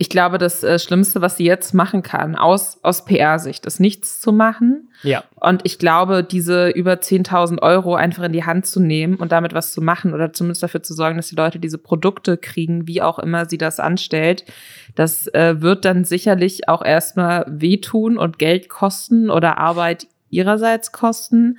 [0.00, 4.20] ich glaube, das äh, Schlimmste, was sie jetzt machen kann, aus, aus PR-Sicht, ist nichts
[4.20, 4.90] zu machen.
[5.02, 5.24] Ja.
[5.34, 9.54] Und ich glaube, diese über 10.000 Euro einfach in die Hand zu nehmen und damit
[9.54, 13.02] was zu machen oder zumindest dafür zu sorgen, dass die Leute diese Produkte kriegen, wie
[13.02, 14.44] auch immer sie das anstellt,
[14.94, 21.58] das äh, wird dann sicherlich auch erstmal wehtun und Geld kosten oder Arbeit ihrerseits kosten.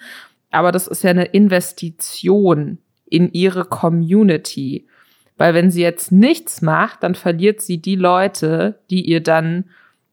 [0.50, 4.88] Aber das ist ja eine Investition in ihre Community.
[5.40, 9.70] Weil wenn sie jetzt nichts macht, dann verliert sie die Leute, die ihr dann,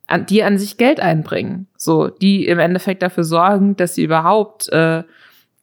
[0.07, 1.67] an, die an sich Geld einbringen.
[1.77, 5.03] So, die im Endeffekt dafür sorgen, dass sie überhaupt äh,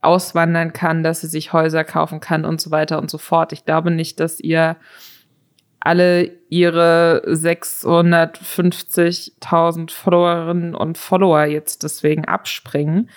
[0.01, 3.53] auswandern kann, dass sie sich Häuser kaufen kann und so weiter und so fort.
[3.53, 4.75] Ich glaube nicht, dass ihr
[5.79, 13.09] alle ihre 650.000 Followerinnen und Follower jetzt deswegen abspringen.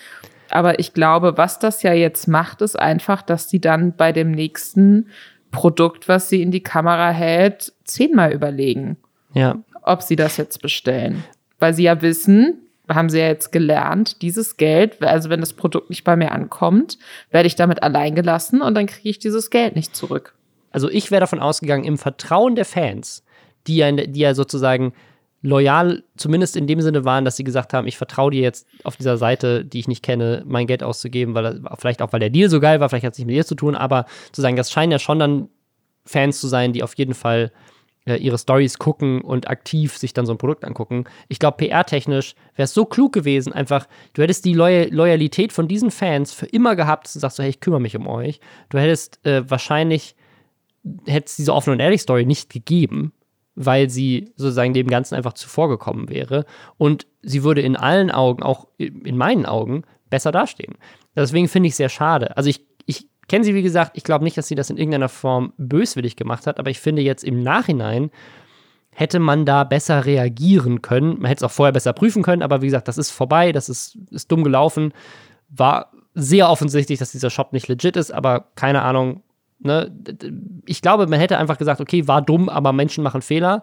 [0.50, 4.30] Aber ich glaube, was das ja jetzt macht, ist einfach, dass sie dann bei dem
[4.30, 5.08] nächsten
[5.56, 8.98] Produkt, was sie in die Kamera hält, zehnmal überlegen,
[9.32, 9.56] ja.
[9.82, 11.24] ob sie das jetzt bestellen.
[11.58, 12.58] Weil sie ja wissen,
[12.90, 16.98] haben sie ja jetzt gelernt, dieses Geld, also wenn das Produkt nicht bei mir ankommt,
[17.30, 20.34] werde ich damit allein gelassen und dann kriege ich dieses Geld nicht zurück.
[20.72, 23.24] Also ich wäre davon ausgegangen, im Vertrauen der Fans,
[23.66, 24.92] die ja, die ja sozusagen
[25.46, 28.96] loyal zumindest in dem Sinne waren, dass sie gesagt haben, ich vertraue dir jetzt auf
[28.96, 32.50] dieser Seite, die ich nicht kenne, mein Geld auszugeben, weil vielleicht auch, weil der Deal
[32.50, 34.70] so geil war, vielleicht hat es nicht mit dir zu tun, aber zu sagen, das
[34.70, 35.48] scheinen ja schon dann
[36.04, 37.52] Fans zu sein, die auf jeden Fall
[38.06, 41.04] äh, ihre Stories gucken und aktiv sich dann so ein Produkt angucken.
[41.28, 45.68] Ich glaube, PR-technisch wäre es so klug gewesen, einfach, du hättest die Loy Loyalität von
[45.68, 48.40] diesen Fans für immer gehabt und sagst so, hey, ich kümmere mich um euch.
[48.68, 50.16] Du hättest äh, wahrscheinlich,
[51.06, 53.12] hättest diese offene und ehrliche Story nicht gegeben,
[53.56, 56.44] weil sie sozusagen dem Ganzen einfach zuvorgekommen wäre.
[56.76, 60.74] Und sie würde in allen Augen, auch in meinen Augen, besser dastehen.
[61.16, 62.36] Deswegen finde ich es sehr schade.
[62.36, 65.08] Also ich, ich kenne sie, wie gesagt, ich glaube nicht, dass sie das in irgendeiner
[65.08, 68.10] Form böswillig gemacht hat, aber ich finde jetzt im Nachhinein
[68.90, 71.18] hätte man da besser reagieren können.
[71.18, 73.68] Man hätte es auch vorher besser prüfen können, aber wie gesagt, das ist vorbei, das
[73.68, 74.92] ist, ist dumm gelaufen.
[75.48, 79.22] War sehr offensichtlich, dass dieser Shop nicht legit ist, aber keine Ahnung,
[79.58, 79.92] Ne?
[80.66, 83.62] Ich glaube, man hätte einfach gesagt, okay, war dumm, aber Menschen machen Fehler,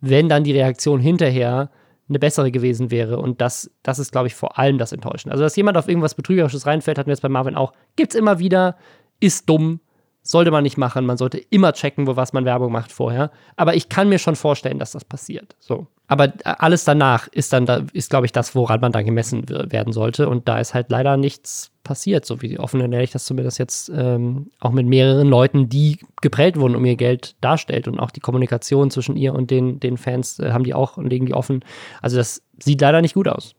[0.00, 1.70] wenn dann die Reaktion hinterher
[2.08, 3.18] eine bessere gewesen wäre.
[3.18, 5.32] Und das, das ist, glaube ich, vor allem das Enttäuschende.
[5.32, 7.72] Also, dass jemand auf irgendwas Betrügerisches reinfällt, hatten wir jetzt bei Marvin auch.
[7.96, 8.76] Gibt es immer wieder,
[9.20, 9.80] ist dumm,
[10.22, 11.06] sollte man nicht machen.
[11.06, 13.30] Man sollte immer checken, wo was man Werbung macht vorher.
[13.56, 15.56] Aber ich kann mir schon vorstellen, dass das passiert.
[15.60, 15.86] So.
[16.10, 19.48] Aber äh, alles danach ist dann, da ist, glaube ich, das, woran man dann gemessen
[19.48, 20.28] werden sollte.
[20.28, 23.92] Und da ist halt leider nichts passiert, so wie offen und ehrlich das zumindest jetzt
[23.94, 27.86] ähm, auch mit mehreren Leuten, die geprellt wurden, um ihr Geld darstellt.
[27.86, 31.08] Und auch die Kommunikation zwischen ihr und den, den Fans äh, haben die auch und
[31.08, 31.64] legen die offen.
[32.02, 33.54] Also das sieht leider nicht gut aus.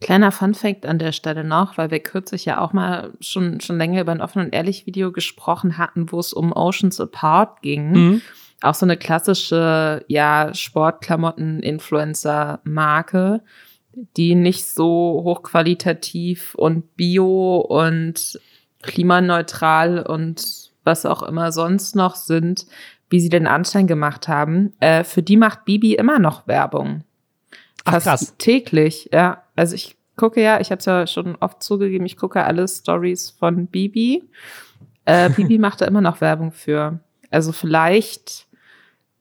[0.00, 4.02] Kleiner Funfact an der Stelle noch, weil wir kürzlich ja auch mal schon, schon länger
[4.02, 7.90] über ein offen und ehrlich Video gesprochen hatten, wo es um Oceans Apart ging.
[7.90, 8.22] Mhm.
[8.60, 13.42] Auch so eine klassische, ja, Sportklamotten-Influencer-Marke,
[14.16, 18.40] die nicht so hochqualitativ und bio und
[18.82, 22.66] klimaneutral und was auch immer sonst noch sind,
[23.10, 24.72] wie sie den Anschein gemacht haben.
[24.80, 27.04] Äh, für die macht Bibi immer noch Werbung.
[27.84, 28.34] Ach, krass.
[28.38, 29.42] täglich, ja.
[29.56, 33.30] Also ich gucke ja, ich habe es ja schon oft zugegeben, ich gucke alle Stories
[33.30, 34.24] von Bibi.
[35.04, 37.00] Äh, Bibi macht da immer noch Werbung für.
[37.34, 38.46] Also vielleicht,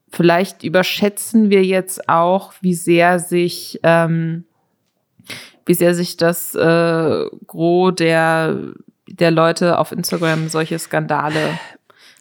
[0.10, 4.46] vielleicht überschätzen wir jetzt auch, wie sehr sich, ähm,
[5.66, 8.74] wie sehr sich das äh, Gros der,
[9.08, 11.60] der Leute auf Instagram solche Skandale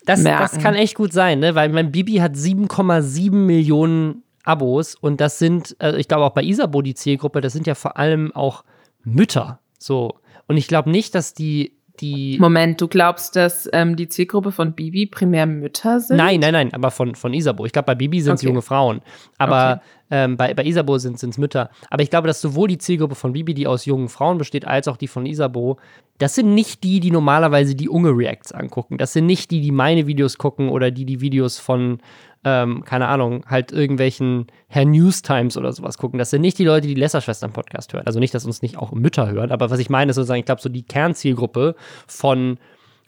[0.05, 0.43] das, merken.
[0.43, 1.55] das kann echt gut sein, ne?
[1.55, 6.43] Weil mein Bibi hat 7,7 Millionen Abos und das sind, also ich glaube auch bei
[6.43, 8.64] Isabo die Zielgruppe, das sind ja vor allem auch
[9.05, 9.61] Mütter.
[9.78, 10.18] So.
[10.49, 12.38] Und ich glaube nicht, dass die die.
[12.40, 16.16] Moment, du glaubst, dass ähm, die Zielgruppe von Bibi primär Mütter sind?
[16.16, 17.66] Nein, nein, nein, aber von, von Isabo.
[17.66, 18.49] Ich glaube, bei Bibi sind es okay.
[18.49, 19.03] junge Frauen.
[19.38, 19.84] Aber okay.
[20.11, 21.70] ähm, bei, bei Isabo sind es Mütter.
[21.90, 24.88] Aber ich glaube, dass sowohl die Zielgruppe von Bibi, die aus jungen Frauen besteht, als
[24.88, 25.78] auch die von Isabo,
[26.18, 28.99] das sind nicht die, die normalerweise die Unge Reacts angucken.
[28.99, 31.99] Das sind nicht die, die meine Videos gucken oder die die Videos von
[32.45, 36.18] ähm, keine Ahnung, halt irgendwelchen Herr News Times oder sowas gucken.
[36.18, 38.07] Das sind nicht die Leute, die Lesserschwestern-Podcast hören.
[38.07, 40.47] Also nicht, dass uns nicht auch Mütter hören, aber was ich meine, ist sozusagen, ich
[40.47, 41.76] glaube, so die Kernzielgruppe
[42.07, 42.59] von,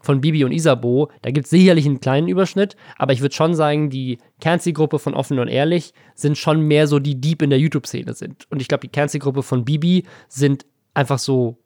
[0.00, 3.54] von Bibi und Isabo, da gibt es sicherlich einen kleinen Überschnitt, aber ich würde schon
[3.54, 7.58] sagen, die Kernzielgruppe von Offen und Ehrlich sind schon mehr so, die deep in der
[7.58, 8.46] YouTube-Szene sind.
[8.50, 10.64] Und ich glaube, die Kernzielgruppe von Bibi sind
[10.94, 11.58] einfach so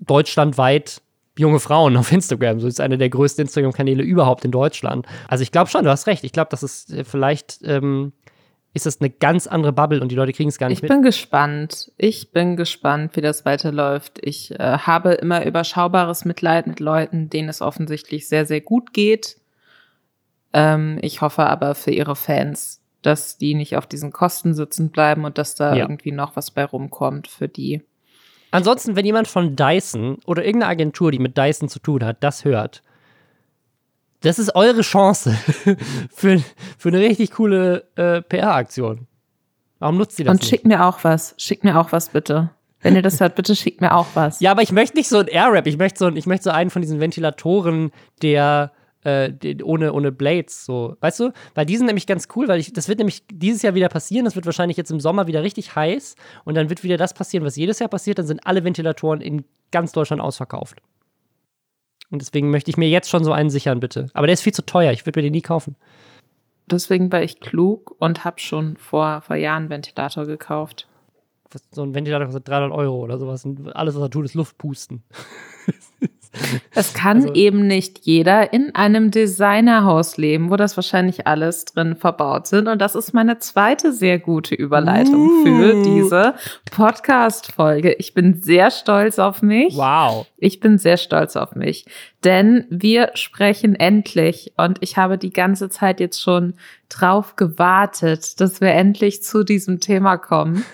[0.00, 1.00] deutschlandweit
[1.38, 2.60] junge Frauen auf Instagram.
[2.60, 5.06] So ist einer der größten Instagram-Kanäle überhaupt in Deutschland.
[5.28, 6.24] Also ich glaube schon, du hast recht.
[6.24, 8.12] Ich glaube, das ist äh, vielleicht ähm,
[8.74, 10.90] ist das eine ganz andere Bubble und die Leute kriegen es gar nicht ich mit.
[10.90, 11.92] Ich bin gespannt.
[11.96, 14.18] Ich bin gespannt, wie das weiterläuft.
[14.22, 19.38] Ich äh, habe immer überschaubares Mitleid mit Leuten, denen es offensichtlich sehr, sehr gut geht.
[20.52, 25.24] Ähm, ich hoffe aber für ihre Fans, dass die nicht auf diesen Kosten sitzen bleiben
[25.24, 25.84] und dass da ja.
[25.84, 27.82] irgendwie noch was bei rumkommt für die.
[28.50, 32.44] Ansonsten, wenn jemand von Dyson oder irgendeine Agentur, die mit Dyson zu tun hat, das
[32.44, 32.82] hört,
[34.20, 35.36] das ist eure Chance
[36.10, 36.42] für,
[36.78, 39.06] für eine richtig coole äh, PR-Aktion.
[39.78, 40.32] Warum nutzt ihr das?
[40.32, 41.34] Und schickt mir auch was.
[41.38, 42.50] Schickt mir auch was, bitte.
[42.80, 44.40] Wenn ihr das hört, bitte schickt mir auch was.
[44.40, 45.66] Ja, aber ich möchte nicht so ein Airwrap.
[45.66, 47.90] Ich möchte so, ich möchte so einen von diesen Ventilatoren,
[48.22, 48.72] der
[49.04, 49.32] äh,
[49.62, 51.32] ohne, ohne Blades, so, weißt du?
[51.54, 54.24] Weil die sind nämlich ganz cool, weil ich, das wird nämlich dieses Jahr wieder passieren.
[54.24, 57.44] Das wird wahrscheinlich jetzt im Sommer wieder richtig heiß und dann wird wieder das passieren,
[57.44, 58.18] was jedes Jahr passiert.
[58.18, 60.80] Dann sind alle Ventilatoren in ganz Deutschland ausverkauft.
[62.10, 64.06] Und deswegen möchte ich mir jetzt schon so einen sichern, bitte.
[64.14, 64.92] Aber der ist viel zu teuer.
[64.92, 65.76] Ich würde mir den nie kaufen.
[66.66, 70.88] Deswegen war ich klug und habe schon vor, vor Jahren einen Ventilator gekauft.
[71.70, 73.44] So ein Ventilator kostet 300 Euro oder sowas.
[73.44, 75.02] Und alles, was er tut, ist Luft pusten.
[76.74, 81.96] Es kann also, eben nicht jeder in einem Designerhaus leben, wo das wahrscheinlich alles drin
[81.96, 82.68] verbaut sind.
[82.68, 85.44] Und das ist meine zweite sehr gute Überleitung uh.
[85.44, 86.34] für diese
[86.70, 87.94] Podcast-Folge.
[87.94, 89.76] Ich bin sehr stolz auf mich.
[89.76, 90.26] Wow.
[90.36, 91.86] Ich bin sehr stolz auf mich.
[92.24, 96.54] Denn wir sprechen endlich und ich habe die ganze Zeit jetzt schon
[96.88, 100.64] drauf gewartet, dass wir endlich zu diesem Thema kommen.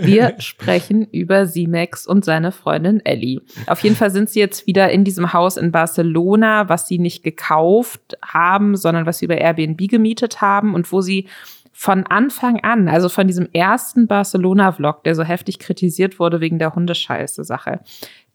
[0.00, 3.40] Wir sprechen über Simex und seine Freundin Ellie.
[3.66, 7.22] Auf jeden Fall sind sie jetzt wieder in diesem Haus in Barcelona, was sie nicht
[7.22, 11.28] gekauft haben, sondern was sie über Airbnb gemietet haben und wo sie
[11.74, 16.74] von Anfang an, also von diesem ersten Barcelona-Vlog, der so heftig kritisiert wurde wegen der
[16.74, 17.80] Hundescheiße-Sache,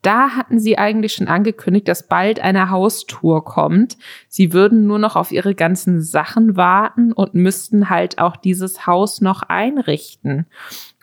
[0.02, 3.98] da hatten sie eigentlich schon angekündigt, dass bald eine Haustour kommt.
[4.28, 9.22] Sie würden nur noch auf ihre ganzen Sachen warten und müssten halt auch dieses Haus
[9.22, 10.46] noch einrichten.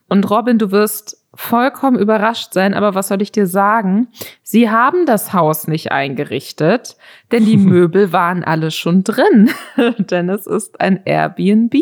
[0.08, 4.08] Und Robin, du wirst vollkommen überrascht sein, aber was soll ich dir sagen?
[4.42, 6.96] Sie haben das Haus nicht eingerichtet,
[7.32, 9.50] denn die Möbel waren alle schon drin,
[9.98, 11.74] denn es ist ein Airbnb.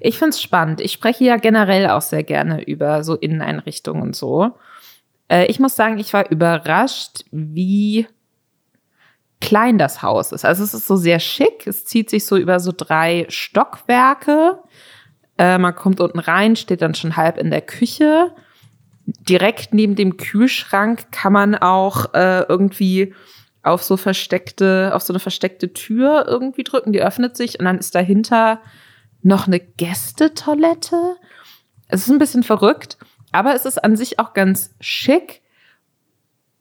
[0.00, 0.80] Ich find's spannend.
[0.80, 4.52] Ich spreche ja generell auch sehr gerne über so Inneneinrichtungen und so.
[5.28, 8.06] Äh, ich muss sagen, ich war überrascht, wie
[9.40, 10.44] klein das Haus ist.
[10.44, 11.66] Also es ist so sehr schick.
[11.66, 14.58] Es zieht sich so über so drei Stockwerke.
[15.38, 18.32] Äh, man kommt unten rein, steht dann schon halb in der Küche.
[19.06, 23.14] Direkt neben dem Kühlschrank kann man auch äh, irgendwie
[23.62, 27.78] auf so versteckte, auf so eine versteckte Tür irgendwie drücken, die öffnet sich und dann
[27.78, 28.60] ist dahinter
[29.22, 31.16] noch eine Gästetoilette.
[31.88, 32.96] Es ist ein bisschen verrückt,
[33.36, 35.42] aber es ist an sich auch ganz schick.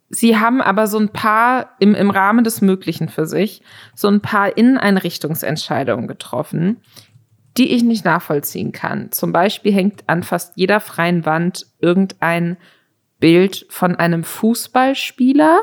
[0.10, 3.62] Sie haben aber so ein paar im, im Rahmen des Möglichen für sich,
[3.96, 6.82] so ein paar Inneneinrichtungsentscheidungen getroffen,
[7.58, 9.12] die ich nicht nachvollziehen kann.
[9.14, 12.58] Zum Beispiel hängt an fast jeder freien Wand irgendein
[13.20, 15.62] Bild von einem Fußballspieler.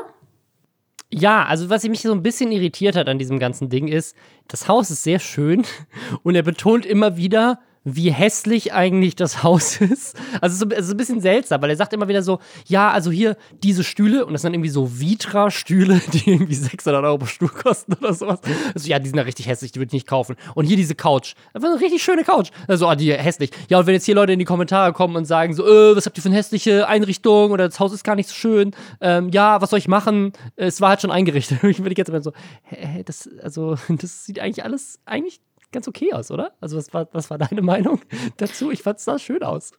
[1.11, 4.67] Ja, also was mich so ein bisschen irritiert hat an diesem ganzen Ding ist, das
[4.67, 5.63] Haus ist sehr schön
[6.23, 10.15] und er betont immer wieder, wie hässlich eigentlich das Haus ist.
[10.41, 13.37] Also es ist ein bisschen seltsam, weil er sagt immer wieder so, ja, also hier
[13.63, 17.93] diese Stühle und das sind irgendwie so Vitra-Stühle, die irgendwie 600 Euro pro Stuhl kosten
[17.93, 18.39] oder sowas.
[18.73, 20.35] Also ja, die sind ja richtig hässlich, die würde ich nicht kaufen.
[20.55, 22.49] Und hier diese Couch, einfach eine richtig schöne Couch.
[22.67, 23.51] Also, ah, die hässlich.
[23.69, 26.05] Ja, und wenn jetzt hier Leute in die Kommentare kommen und sagen so, äh, was
[26.05, 28.71] habt ihr für eine hässliche Einrichtung oder das Haus ist gar nicht so schön,
[29.01, 30.33] ähm, ja, was soll ich machen?
[30.55, 31.63] Es war halt schon eingerichtet.
[31.63, 32.31] ich würde jetzt immer so,
[32.63, 35.41] hä, das, also, das sieht eigentlich alles, eigentlich
[35.73, 36.51] ganz okay aus, oder?
[36.61, 37.99] Also, was war, was war deine Meinung
[38.37, 38.71] dazu?
[38.71, 39.71] Ich fand es sah schön aus.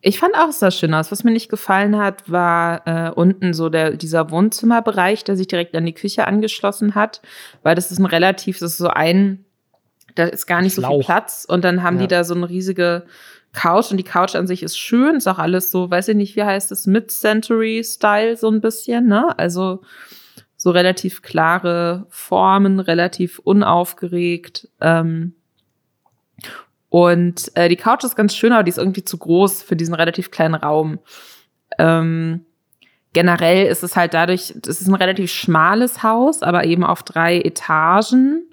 [0.00, 1.12] Ich fand auch, es sah schön aus.
[1.12, 5.76] Was mir nicht gefallen hat, war äh, unten so der, dieser Wohnzimmerbereich, der sich direkt
[5.76, 7.22] an die Küche angeschlossen hat,
[7.62, 9.44] weil das ist ein relativ, das ist so ein,
[10.16, 10.90] da ist gar nicht Schlauch.
[10.90, 12.02] so viel Platz und dann haben ja.
[12.02, 13.04] die da so eine riesige
[13.54, 16.36] Couch und die Couch an sich ist schön, ist auch alles so, weiß ich nicht,
[16.36, 19.38] wie heißt es, Mid-Century-Style so ein bisschen, ne?
[19.38, 19.82] Also
[20.64, 24.66] so relativ klare Formen, relativ unaufgeregt.
[24.80, 25.34] Ähm,
[26.88, 29.94] und äh, die Couch ist ganz schön, aber die ist irgendwie zu groß für diesen
[29.94, 31.00] relativ kleinen Raum.
[31.78, 32.46] Ähm,
[33.12, 37.42] generell ist es halt dadurch, es ist ein relativ schmales Haus, aber eben auf drei
[37.42, 38.48] Etagen.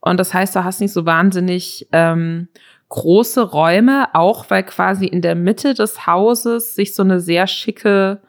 [0.00, 2.48] Und das heißt, du hast nicht so wahnsinnig ähm,
[2.88, 8.22] große Räume, auch weil quasi in der Mitte des Hauses sich so eine sehr schicke,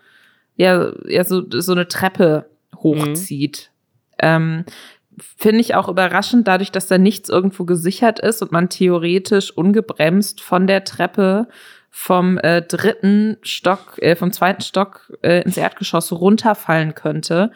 [0.58, 2.50] ja, ja so, so eine Treppe
[2.84, 3.72] hochzieht.
[4.14, 4.18] Mhm.
[4.20, 4.66] Ähm,
[5.38, 10.42] Finde ich auch überraschend, dadurch, dass da nichts irgendwo gesichert ist und man theoretisch ungebremst
[10.42, 11.48] von der Treppe
[11.96, 17.52] vom äh, dritten Stock, äh, vom zweiten Stock äh, ins Erdgeschoss runterfallen könnte.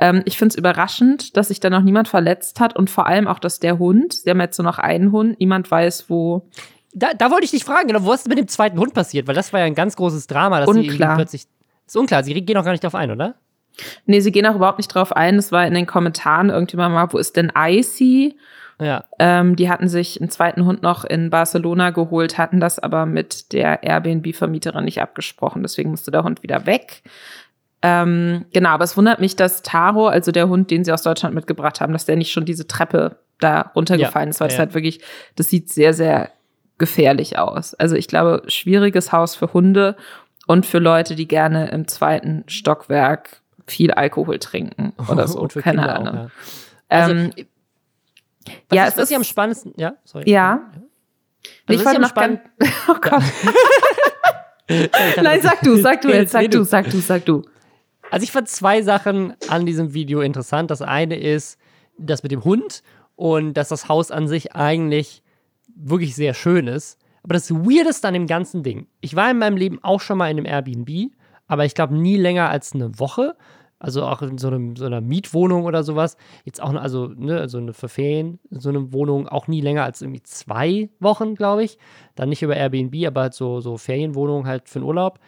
[0.00, 3.28] Ähm, ich finde es überraschend, dass sich da noch niemand verletzt hat und vor allem
[3.28, 6.48] auch, dass der Hund, sie haben jetzt nur noch einen Hund, niemand weiß, wo.
[6.92, 9.28] Da, da wollte ich dich fragen, genau, was ist mit dem zweiten Hund passiert?
[9.28, 11.10] Weil das war ja ein ganz großes Drama, dass unklar.
[11.10, 11.46] sie plötzlich.
[11.86, 13.36] Ist unklar, sie gehen auch gar nicht darauf ein, oder?
[14.06, 15.36] Nee, sie gehen auch überhaupt nicht drauf ein.
[15.36, 18.36] Es war in den Kommentaren irgendjemand mal, wo ist denn Icy?
[18.80, 19.04] Ja.
[19.18, 23.52] Ähm, die hatten sich einen zweiten Hund noch in Barcelona geholt, hatten das aber mit
[23.52, 25.62] der Airbnb-Vermieterin nicht abgesprochen.
[25.62, 27.02] Deswegen musste der Hund wieder weg.
[27.82, 31.34] Ähm, genau, aber es wundert mich, dass Taro, also der Hund, den sie aus Deutschland
[31.34, 34.60] mitgebracht haben, dass der nicht schon diese Treppe da runtergefallen ja, ist, weil es ja.
[34.60, 35.00] halt wirklich,
[35.36, 36.30] das sieht sehr, sehr
[36.76, 37.74] gefährlich aus.
[37.74, 39.96] Also ich glaube, schwieriges Haus für Hunde
[40.46, 45.46] und für Leute, die gerne im zweiten Stockwerk viel Alkohol trinken oder so.
[45.48, 46.08] Keine Kinder Ahnung.
[46.08, 46.30] Auch, ja,
[46.88, 47.30] also, ähm,
[48.72, 49.74] ja ist, es ist ja am spannendsten.
[49.76, 50.30] Ja, sorry.
[50.30, 50.70] Ja.
[51.66, 52.40] Also ich wollte noch spannend.
[52.88, 53.22] Oh Gott.
[55.22, 57.42] Nein, sag du, sag du jetzt, sag du, sag du, sag du.
[58.10, 60.70] Also ich fand zwei Sachen an diesem Video interessant.
[60.70, 61.58] Das eine ist
[61.98, 62.82] das mit dem Hund
[63.16, 65.22] und dass das Haus an sich eigentlich
[65.74, 66.98] wirklich sehr schön ist.
[67.22, 70.30] Aber das Weirdeste an dem ganzen Ding, ich war in meinem Leben auch schon mal
[70.30, 71.10] in einem Airbnb,
[71.46, 73.36] aber ich glaube nie länger als eine Woche
[73.78, 76.16] also auch in so, einem, so einer Mietwohnung oder sowas.
[76.44, 80.02] Jetzt auch, also, ne, also eine für Ferien, so eine Wohnung auch nie länger als
[80.02, 81.78] irgendwie zwei Wochen, glaube ich.
[82.16, 85.20] Dann nicht über Airbnb, aber halt so, so Ferienwohnungen halt für den Urlaub.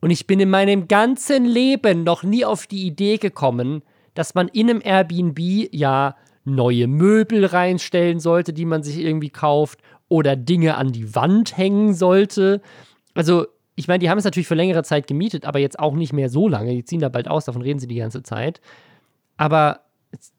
[0.00, 3.82] Und ich bin in meinem ganzen Leben noch nie auf die Idee gekommen,
[4.14, 5.38] dass man in einem Airbnb
[5.72, 11.56] ja neue Möbel reinstellen sollte, die man sich irgendwie kauft oder Dinge an die Wand
[11.56, 12.60] hängen sollte.
[13.14, 16.12] Also ich meine, die haben es natürlich für längere Zeit gemietet, aber jetzt auch nicht
[16.12, 16.74] mehr so lange.
[16.74, 18.60] Die ziehen da bald aus, davon reden sie die ganze Zeit.
[19.36, 19.80] Aber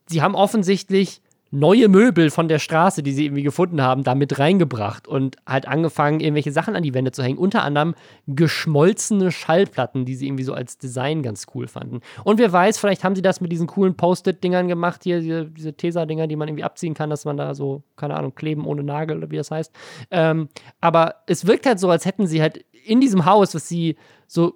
[0.08, 1.21] sie haben offensichtlich
[1.52, 5.68] neue Möbel von der Straße, die sie irgendwie gefunden haben, da mit reingebracht und halt
[5.68, 7.38] angefangen, irgendwelche Sachen an die Wände zu hängen.
[7.38, 7.94] Unter anderem
[8.26, 12.00] geschmolzene Schallplatten, die sie irgendwie so als Design ganz cool fanden.
[12.24, 15.74] Und wer weiß, vielleicht haben sie das mit diesen coolen Post-it-Dingern gemacht, hier, diese, diese
[15.74, 19.18] Tesa-Dinger, die man irgendwie abziehen kann, dass man da so, keine Ahnung, kleben ohne Nagel
[19.18, 19.74] oder wie das heißt.
[20.10, 20.48] Ähm,
[20.80, 24.54] aber es wirkt halt so, als hätten sie halt in diesem Haus, was sie so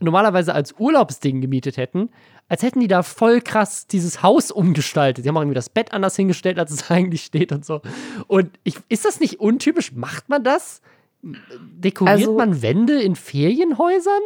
[0.00, 2.08] normalerweise als Urlaubsding gemietet hätten,
[2.50, 5.22] als hätten die da voll krass dieses Haus umgestaltet.
[5.22, 7.80] Sie haben auch irgendwie das Bett anders hingestellt, als es eigentlich steht und so.
[8.26, 9.92] Und ich, ist das nicht untypisch?
[9.92, 10.82] Macht man das?
[11.22, 14.20] Dekoriert also, man Wände in Ferienhäusern?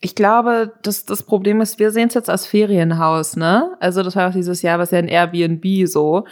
[0.00, 3.76] Ich glaube, das, das Problem ist, wir sehen es jetzt als Ferienhaus, ne?
[3.80, 6.24] Also, das war auch dieses Jahr, was ja in Airbnb so.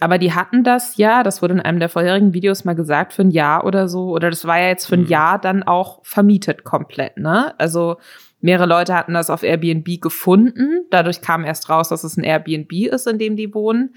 [0.00, 3.22] aber die hatten das ja, das wurde in einem der vorherigen Videos mal gesagt, für
[3.22, 4.10] ein Jahr oder so.
[4.10, 5.08] Oder das war ja jetzt für ein mhm.
[5.08, 7.54] Jahr dann auch vermietet komplett, ne?
[7.58, 7.98] Also
[8.42, 10.84] mehrere Leute hatten das auf Airbnb gefunden.
[10.90, 13.94] Dadurch kam erst raus, dass es ein Airbnb ist, in dem die wohnen.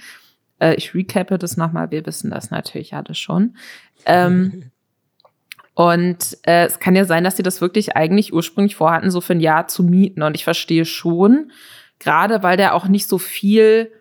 [0.59, 3.57] Äh, ich recappe das nochmal, wir wissen das natürlich alle schon.
[4.05, 4.71] Ähm,
[5.73, 9.33] und äh, es kann ja sein, dass sie das wirklich eigentlich ursprünglich vorhatten, so für
[9.33, 10.21] ein Jahr zu mieten.
[10.21, 11.51] Und ich verstehe schon,
[11.99, 13.91] gerade weil da auch nicht so viel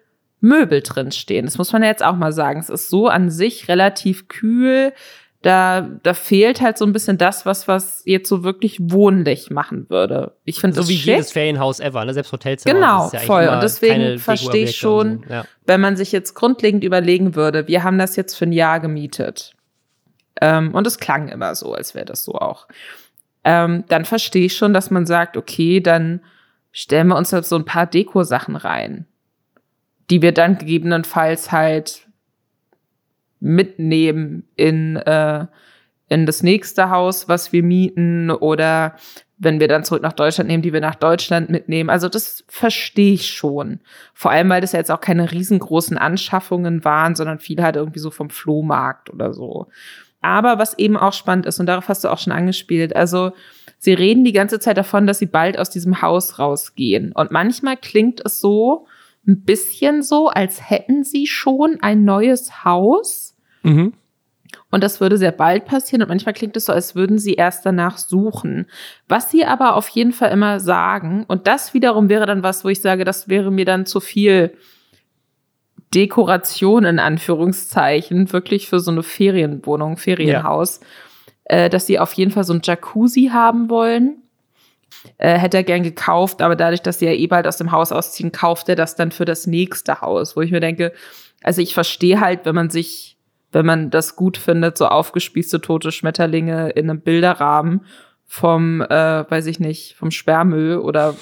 [0.40, 1.46] Möbel drin stehen.
[1.46, 2.60] Das muss man ja jetzt auch mal sagen.
[2.60, 4.92] Es ist so an sich relativ kühl.
[5.44, 9.90] Da, da fehlt halt so ein bisschen das, was, was jetzt so wirklich wohnlich machen
[9.90, 10.32] würde.
[10.44, 11.06] Ich finde so wie schick.
[11.06, 12.14] jedes Ferienhaus ever, ne?
[12.14, 12.74] Selbst Hotelzimmer.
[12.74, 13.48] Genau, ja voll.
[13.48, 15.44] Und deswegen verstehe ich schon, ja.
[15.66, 19.54] wenn man sich jetzt grundlegend überlegen würde, wir haben das jetzt für ein Jahr gemietet.
[20.40, 22.66] Ähm, und es klang immer so, als wäre das so auch.
[23.44, 26.20] Ähm, dann verstehe ich schon, dass man sagt, okay, dann
[26.72, 29.06] stellen wir uns halt so ein paar Deko-Sachen rein
[30.10, 32.03] die wir dann gegebenenfalls halt
[33.44, 35.46] mitnehmen in, äh,
[36.08, 38.96] in das nächste Haus, was wir mieten oder
[39.36, 41.90] wenn wir dann zurück nach Deutschland nehmen, die wir nach Deutschland mitnehmen.
[41.90, 43.80] Also das verstehe ich schon.
[44.14, 47.98] Vor allem, weil das ja jetzt auch keine riesengroßen Anschaffungen waren, sondern viel halt irgendwie
[47.98, 49.68] so vom Flohmarkt oder so.
[50.22, 53.32] Aber was eben auch spannend ist, und darauf hast du auch schon angespielt, also
[53.78, 57.12] sie reden die ganze Zeit davon, dass sie bald aus diesem Haus rausgehen.
[57.12, 58.86] Und manchmal klingt es so,
[59.26, 63.23] ein bisschen so, als hätten sie schon ein neues Haus.
[63.64, 63.92] Mhm.
[64.70, 66.02] Und das würde sehr bald passieren.
[66.02, 68.66] Und manchmal klingt es so, als würden sie erst danach suchen.
[69.08, 72.68] Was sie aber auf jeden Fall immer sagen, und das wiederum wäre dann was, wo
[72.68, 74.56] ich sage, das wäre mir dann zu viel
[75.94, 80.80] Dekoration in Anführungszeichen, wirklich für so eine Ferienwohnung, Ferienhaus,
[81.48, 81.56] ja.
[81.56, 84.18] äh, dass sie auf jeden Fall so ein Jacuzzi haben wollen
[85.18, 87.92] äh, hätte er gern gekauft, aber dadurch, dass sie ja eh bald aus dem Haus
[87.92, 90.92] ausziehen, kauft er das dann für das nächste Haus, wo ich mir denke,
[91.42, 93.13] also ich verstehe halt, wenn man sich,
[93.54, 97.82] wenn man das gut findet, so aufgespießte tote Schmetterlinge in einem Bilderrahmen
[98.26, 101.14] vom, äh, weiß ich nicht, vom Sperrmüll oder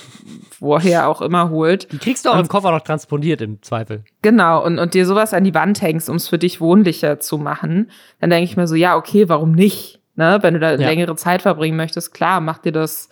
[0.61, 1.93] woher auch immer holt.
[1.93, 4.05] Die kriegst du auch und, im Koffer noch transponiert im Zweifel.
[4.23, 7.39] Genau, und, und dir sowas an die Wand hängst, um es für dich wohnlicher zu
[7.39, 10.01] machen, dann denke ich mir so, ja, okay, warum nicht?
[10.15, 10.39] Ne?
[10.43, 10.77] Wenn du da ja.
[10.77, 13.09] längere Zeit verbringen möchtest, klar, mach dir das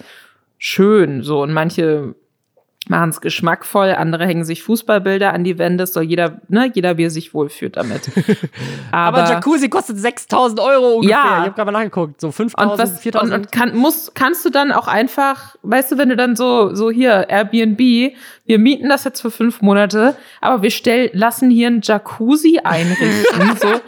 [0.56, 1.22] schön.
[1.22, 2.14] So, und manche
[2.88, 7.04] machen es geschmackvoll, andere hängen sich Fußballbilder an die Wände, soll jeder, ne, jeder wie
[7.04, 8.10] er sich wohlfühlt damit.
[8.90, 11.16] Aber, Aber Jacuzzi kostet 6000 Euro ungefähr.
[11.16, 11.24] Ja.
[11.24, 13.32] Ich habe gerade mal nachgeguckt, so 5000, 4000.
[13.32, 16.74] Und, und kann, muss, kannst du dann auch einfach, weißt du, wenn du dann so,
[16.74, 17.78] so hier, Airbnb,
[18.46, 23.56] wir mieten das jetzt für fünf Monate, aber wir stell, lassen hier ein Jacuzzi einrichten,
[23.60, 23.80] so.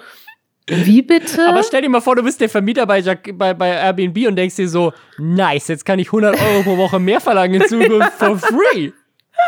[0.68, 1.48] Wie bitte?
[1.48, 4.56] Aber stell dir mal vor, du bist der Vermieter bei, bei, bei Airbnb und denkst
[4.56, 8.38] dir so, nice, jetzt kann ich 100 Euro pro Woche mehr verlangen in Zukunft for
[8.38, 8.92] free.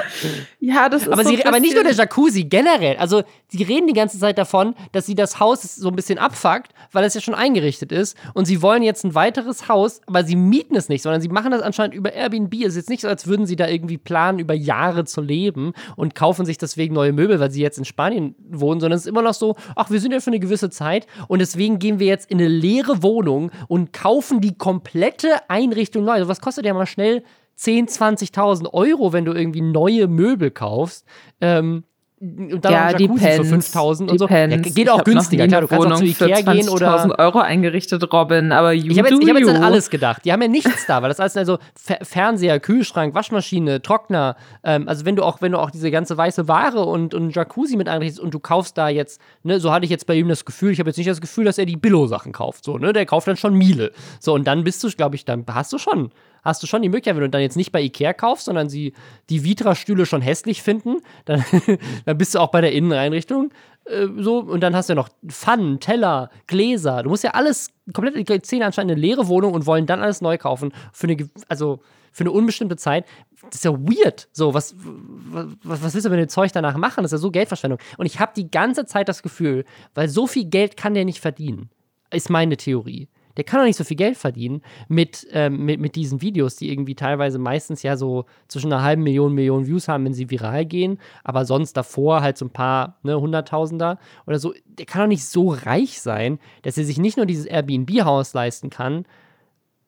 [0.60, 2.96] Ja, das ist aber, so sie, aber nicht nur der Jacuzzi, generell.
[2.96, 6.72] Also, sie reden die ganze Zeit davon, dass sie das Haus so ein bisschen abfuckt,
[6.90, 8.16] weil es ja schon eingerichtet ist.
[8.32, 11.50] Und sie wollen jetzt ein weiteres Haus, aber sie mieten es nicht, sondern sie machen
[11.50, 12.54] das anscheinend über Airbnb.
[12.54, 15.74] Es ist jetzt nicht so, als würden sie da irgendwie planen, über Jahre zu leben
[15.96, 19.10] und kaufen sich deswegen neue Möbel, weil sie jetzt in Spanien wohnen, sondern es ist
[19.10, 22.06] immer noch so, ach, wir sind ja für eine gewisse Zeit und deswegen gehen wir
[22.06, 26.12] jetzt in eine leere Wohnung und kaufen die komplette Einrichtung neu.
[26.12, 27.22] Also, was kostet ja mal schnell
[27.56, 31.06] 10, 20.000 Euro, wenn du irgendwie neue Möbel kaufst.
[31.40, 31.84] Ähm,
[32.24, 34.28] und dann ja, die Pens, für 5000 und so.
[34.28, 35.46] Ja, geht auch günstiger.
[35.46, 38.92] Klar, du kannst Wohnung auch zu Ikea gehen oder 1000 Euro eingerichtet, Robin, aber you
[38.92, 40.24] Ich habe jetzt, hab jetzt an alles gedacht.
[40.24, 45.04] Die haben ja nichts da, weil das alles also Fernseher, Kühlschrank, Waschmaschine, Trockner, ähm, also
[45.04, 48.20] wenn du auch wenn du auch diese ganze weiße Ware und und Jacuzzi mit einrichtest
[48.20, 50.78] und du kaufst da jetzt, ne, so hatte ich jetzt bei ihm das Gefühl, ich
[50.78, 52.92] habe jetzt nicht das Gefühl, dass er die Billo Sachen kauft, so, ne?
[52.92, 53.92] Der kauft dann schon Miele.
[54.18, 56.10] So und dann bist du, glaube ich, dann hast du schon
[56.44, 58.92] hast du schon die Möglichkeit, wenn du dann jetzt nicht bei Ikea kaufst, sondern sie
[59.30, 61.44] die Vitra-Stühle schon hässlich finden, dann,
[62.04, 63.50] dann bist du auch bei der Inneneinrichtung
[63.86, 67.02] äh, so und dann hast du ja noch Pfannen, Teller, Gläser.
[67.02, 70.20] Du musst ja alles komplett, die zehn anscheinend eine leere Wohnung und wollen dann alles
[70.20, 71.80] neu kaufen für eine, also
[72.12, 73.06] für eine unbestimmte Zeit.
[73.46, 74.28] Das ist ja weird.
[74.32, 77.02] So, was, was, was willst du mit dem Zeug danach machen?
[77.02, 77.80] Das ist ja so Geldverschwendung.
[77.98, 79.64] Und ich habe die ganze Zeit das Gefühl,
[79.94, 81.70] weil so viel Geld kann der nicht verdienen,
[82.10, 85.96] ist meine Theorie der kann doch nicht so viel Geld verdienen mit, ähm, mit, mit
[85.96, 90.04] diesen Videos, die irgendwie teilweise meistens ja so zwischen einer halben Million, Million Views haben,
[90.04, 94.54] wenn sie viral gehen, aber sonst davor halt so ein paar, ne, Hunderttausender oder so.
[94.66, 98.70] Der kann doch nicht so reich sein, dass er sich nicht nur dieses Airbnb-Haus leisten
[98.70, 99.04] kann,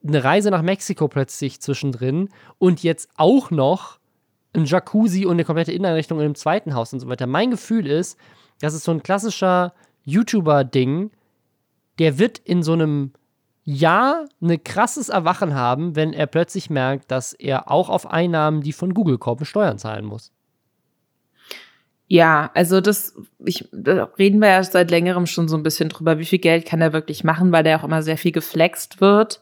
[0.07, 2.29] eine Reise nach Mexiko plötzlich zwischendrin
[2.59, 3.99] und jetzt auch noch
[4.53, 7.27] ein Jacuzzi und eine komplette Inneneinrichtung in einem zweiten Haus und so weiter.
[7.27, 8.19] Mein Gefühl ist,
[8.61, 9.75] das ist so ein klassischer
[10.05, 11.11] YouTuber-Ding,
[11.99, 13.13] der wird in so einem
[13.67, 18.73] ja ein krasses Erwachen haben, wenn er plötzlich merkt, dass er auch auf Einnahmen, die
[18.73, 20.33] von Google kommen, Steuern zahlen muss.
[22.09, 26.21] Ja, also das, ich, da reden wir ja seit längerem schon so ein bisschen drüber,
[26.21, 29.41] wie viel Geld kann er wirklich machen, weil der auch immer sehr viel geflext wird.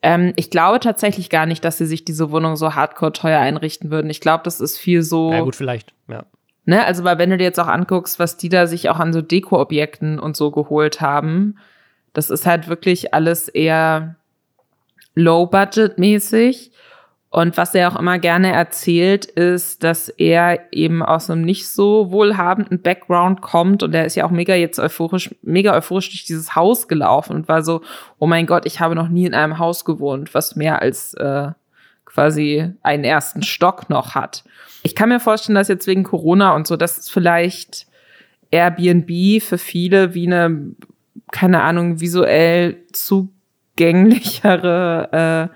[0.00, 3.90] Ähm, ich glaube tatsächlich gar nicht, dass sie sich diese Wohnung so hardcore teuer einrichten
[3.90, 4.10] würden.
[4.10, 5.30] Ich glaube, das ist viel so.
[5.30, 6.24] Ja, gut, vielleicht, ja.
[6.64, 9.12] Ne, also, weil wenn du dir jetzt auch anguckst, was die da sich auch an
[9.12, 11.58] so Deko-Objekten und so geholt haben,
[12.16, 14.16] das ist halt wirklich alles eher
[15.14, 16.72] low-budget-mäßig.
[17.28, 22.10] Und was er auch immer gerne erzählt, ist, dass er eben aus einem nicht so
[22.10, 26.54] wohlhabenden Background kommt und er ist ja auch mega jetzt euphorisch, mega euphorisch durch dieses
[26.54, 27.82] Haus gelaufen und war so,
[28.18, 31.50] oh mein Gott, ich habe noch nie in einem Haus gewohnt, was mehr als äh,
[32.06, 34.42] quasi einen ersten Stock noch hat.
[34.82, 37.86] Ich kann mir vorstellen, dass jetzt wegen Corona und so, dass es vielleicht
[38.50, 40.70] Airbnb für viele wie eine,
[41.32, 45.48] keine Ahnung, visuell zugänglichere, äh,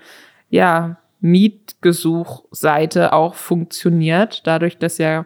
[0.49, 5.25] ja, Mietgesuchseite auch funktioniert, dadurch, dass ja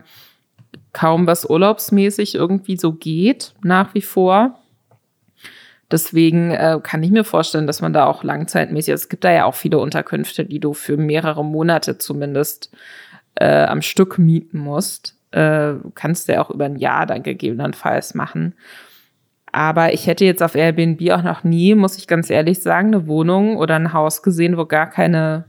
[0.94, 4.60] kaum was urlaubsmäßig irgendwie so geht, nach wie vor.
[5.92, 9.46] Deswegen äh, kann ich mir vorstellen, dass man da auch langzeitmäßig, es gibt da ja
[9.46, 12.72] auch viele Unterkünfte, die du für mehrere Monate zumindest
[13.36, 15.16] äh, am Stück mieten musst.
[15.32, 18.56] Äh, kannst du ja auch über ein Jahr dann gegebenenfalls machen.
[19.56, 23.08] Aber ich hätte jetzt auf Airbnb auch noch nie, muss ich ganz ehrlich sagen, eine
[23.08, 25.46] Wohnung oder ein Haus gesehen, wo gar keine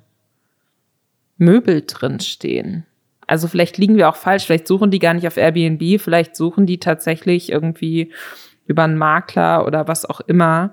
[1.38, 2.86] Möbel drin stehen.
[3.26, 6.66] Also vielleicht liegen wir auch falsch, vielleicht suchen die gar nicht auf Airbnb, vielleicht suchen
[6.66, 8.12] die tatsächlich irgendwie
[8.66, 10.72] über einen Makler oder was auch immer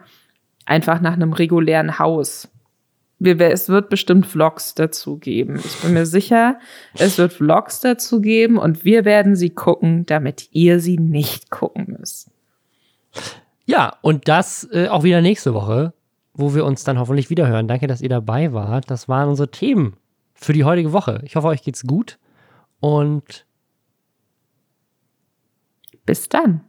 [0.68, 2.50] einfach nach einem regulären Haus.
[3.20, 5.56] Es wird bestimmt Vlogs dazu geben.
[5.56, 6.60] Ich bin mir sicher,
[7.00, 11.96] es wird Vlogs dazu geben und wir werden sie gucken, damit ihr sie nicht gucken
[11.98, 12.30] müsst.
[13.66, 15.94] Ja, und das äh, auch wieder nächste Woche,
[16.34, 17.68] wo wir uns dann hoffentlich wieder hören.
[17.68, 18.90] Danke, dass ihr dabei wart.
[18.90, 19.96] Das waren unsere Themen
[20.34, 21.22] für die heutige Woche.
[21.24, 22.20] Ich hoffe, euch geht's gut
[22.80, 23.46] und
[26.06, 26.62] bis dann.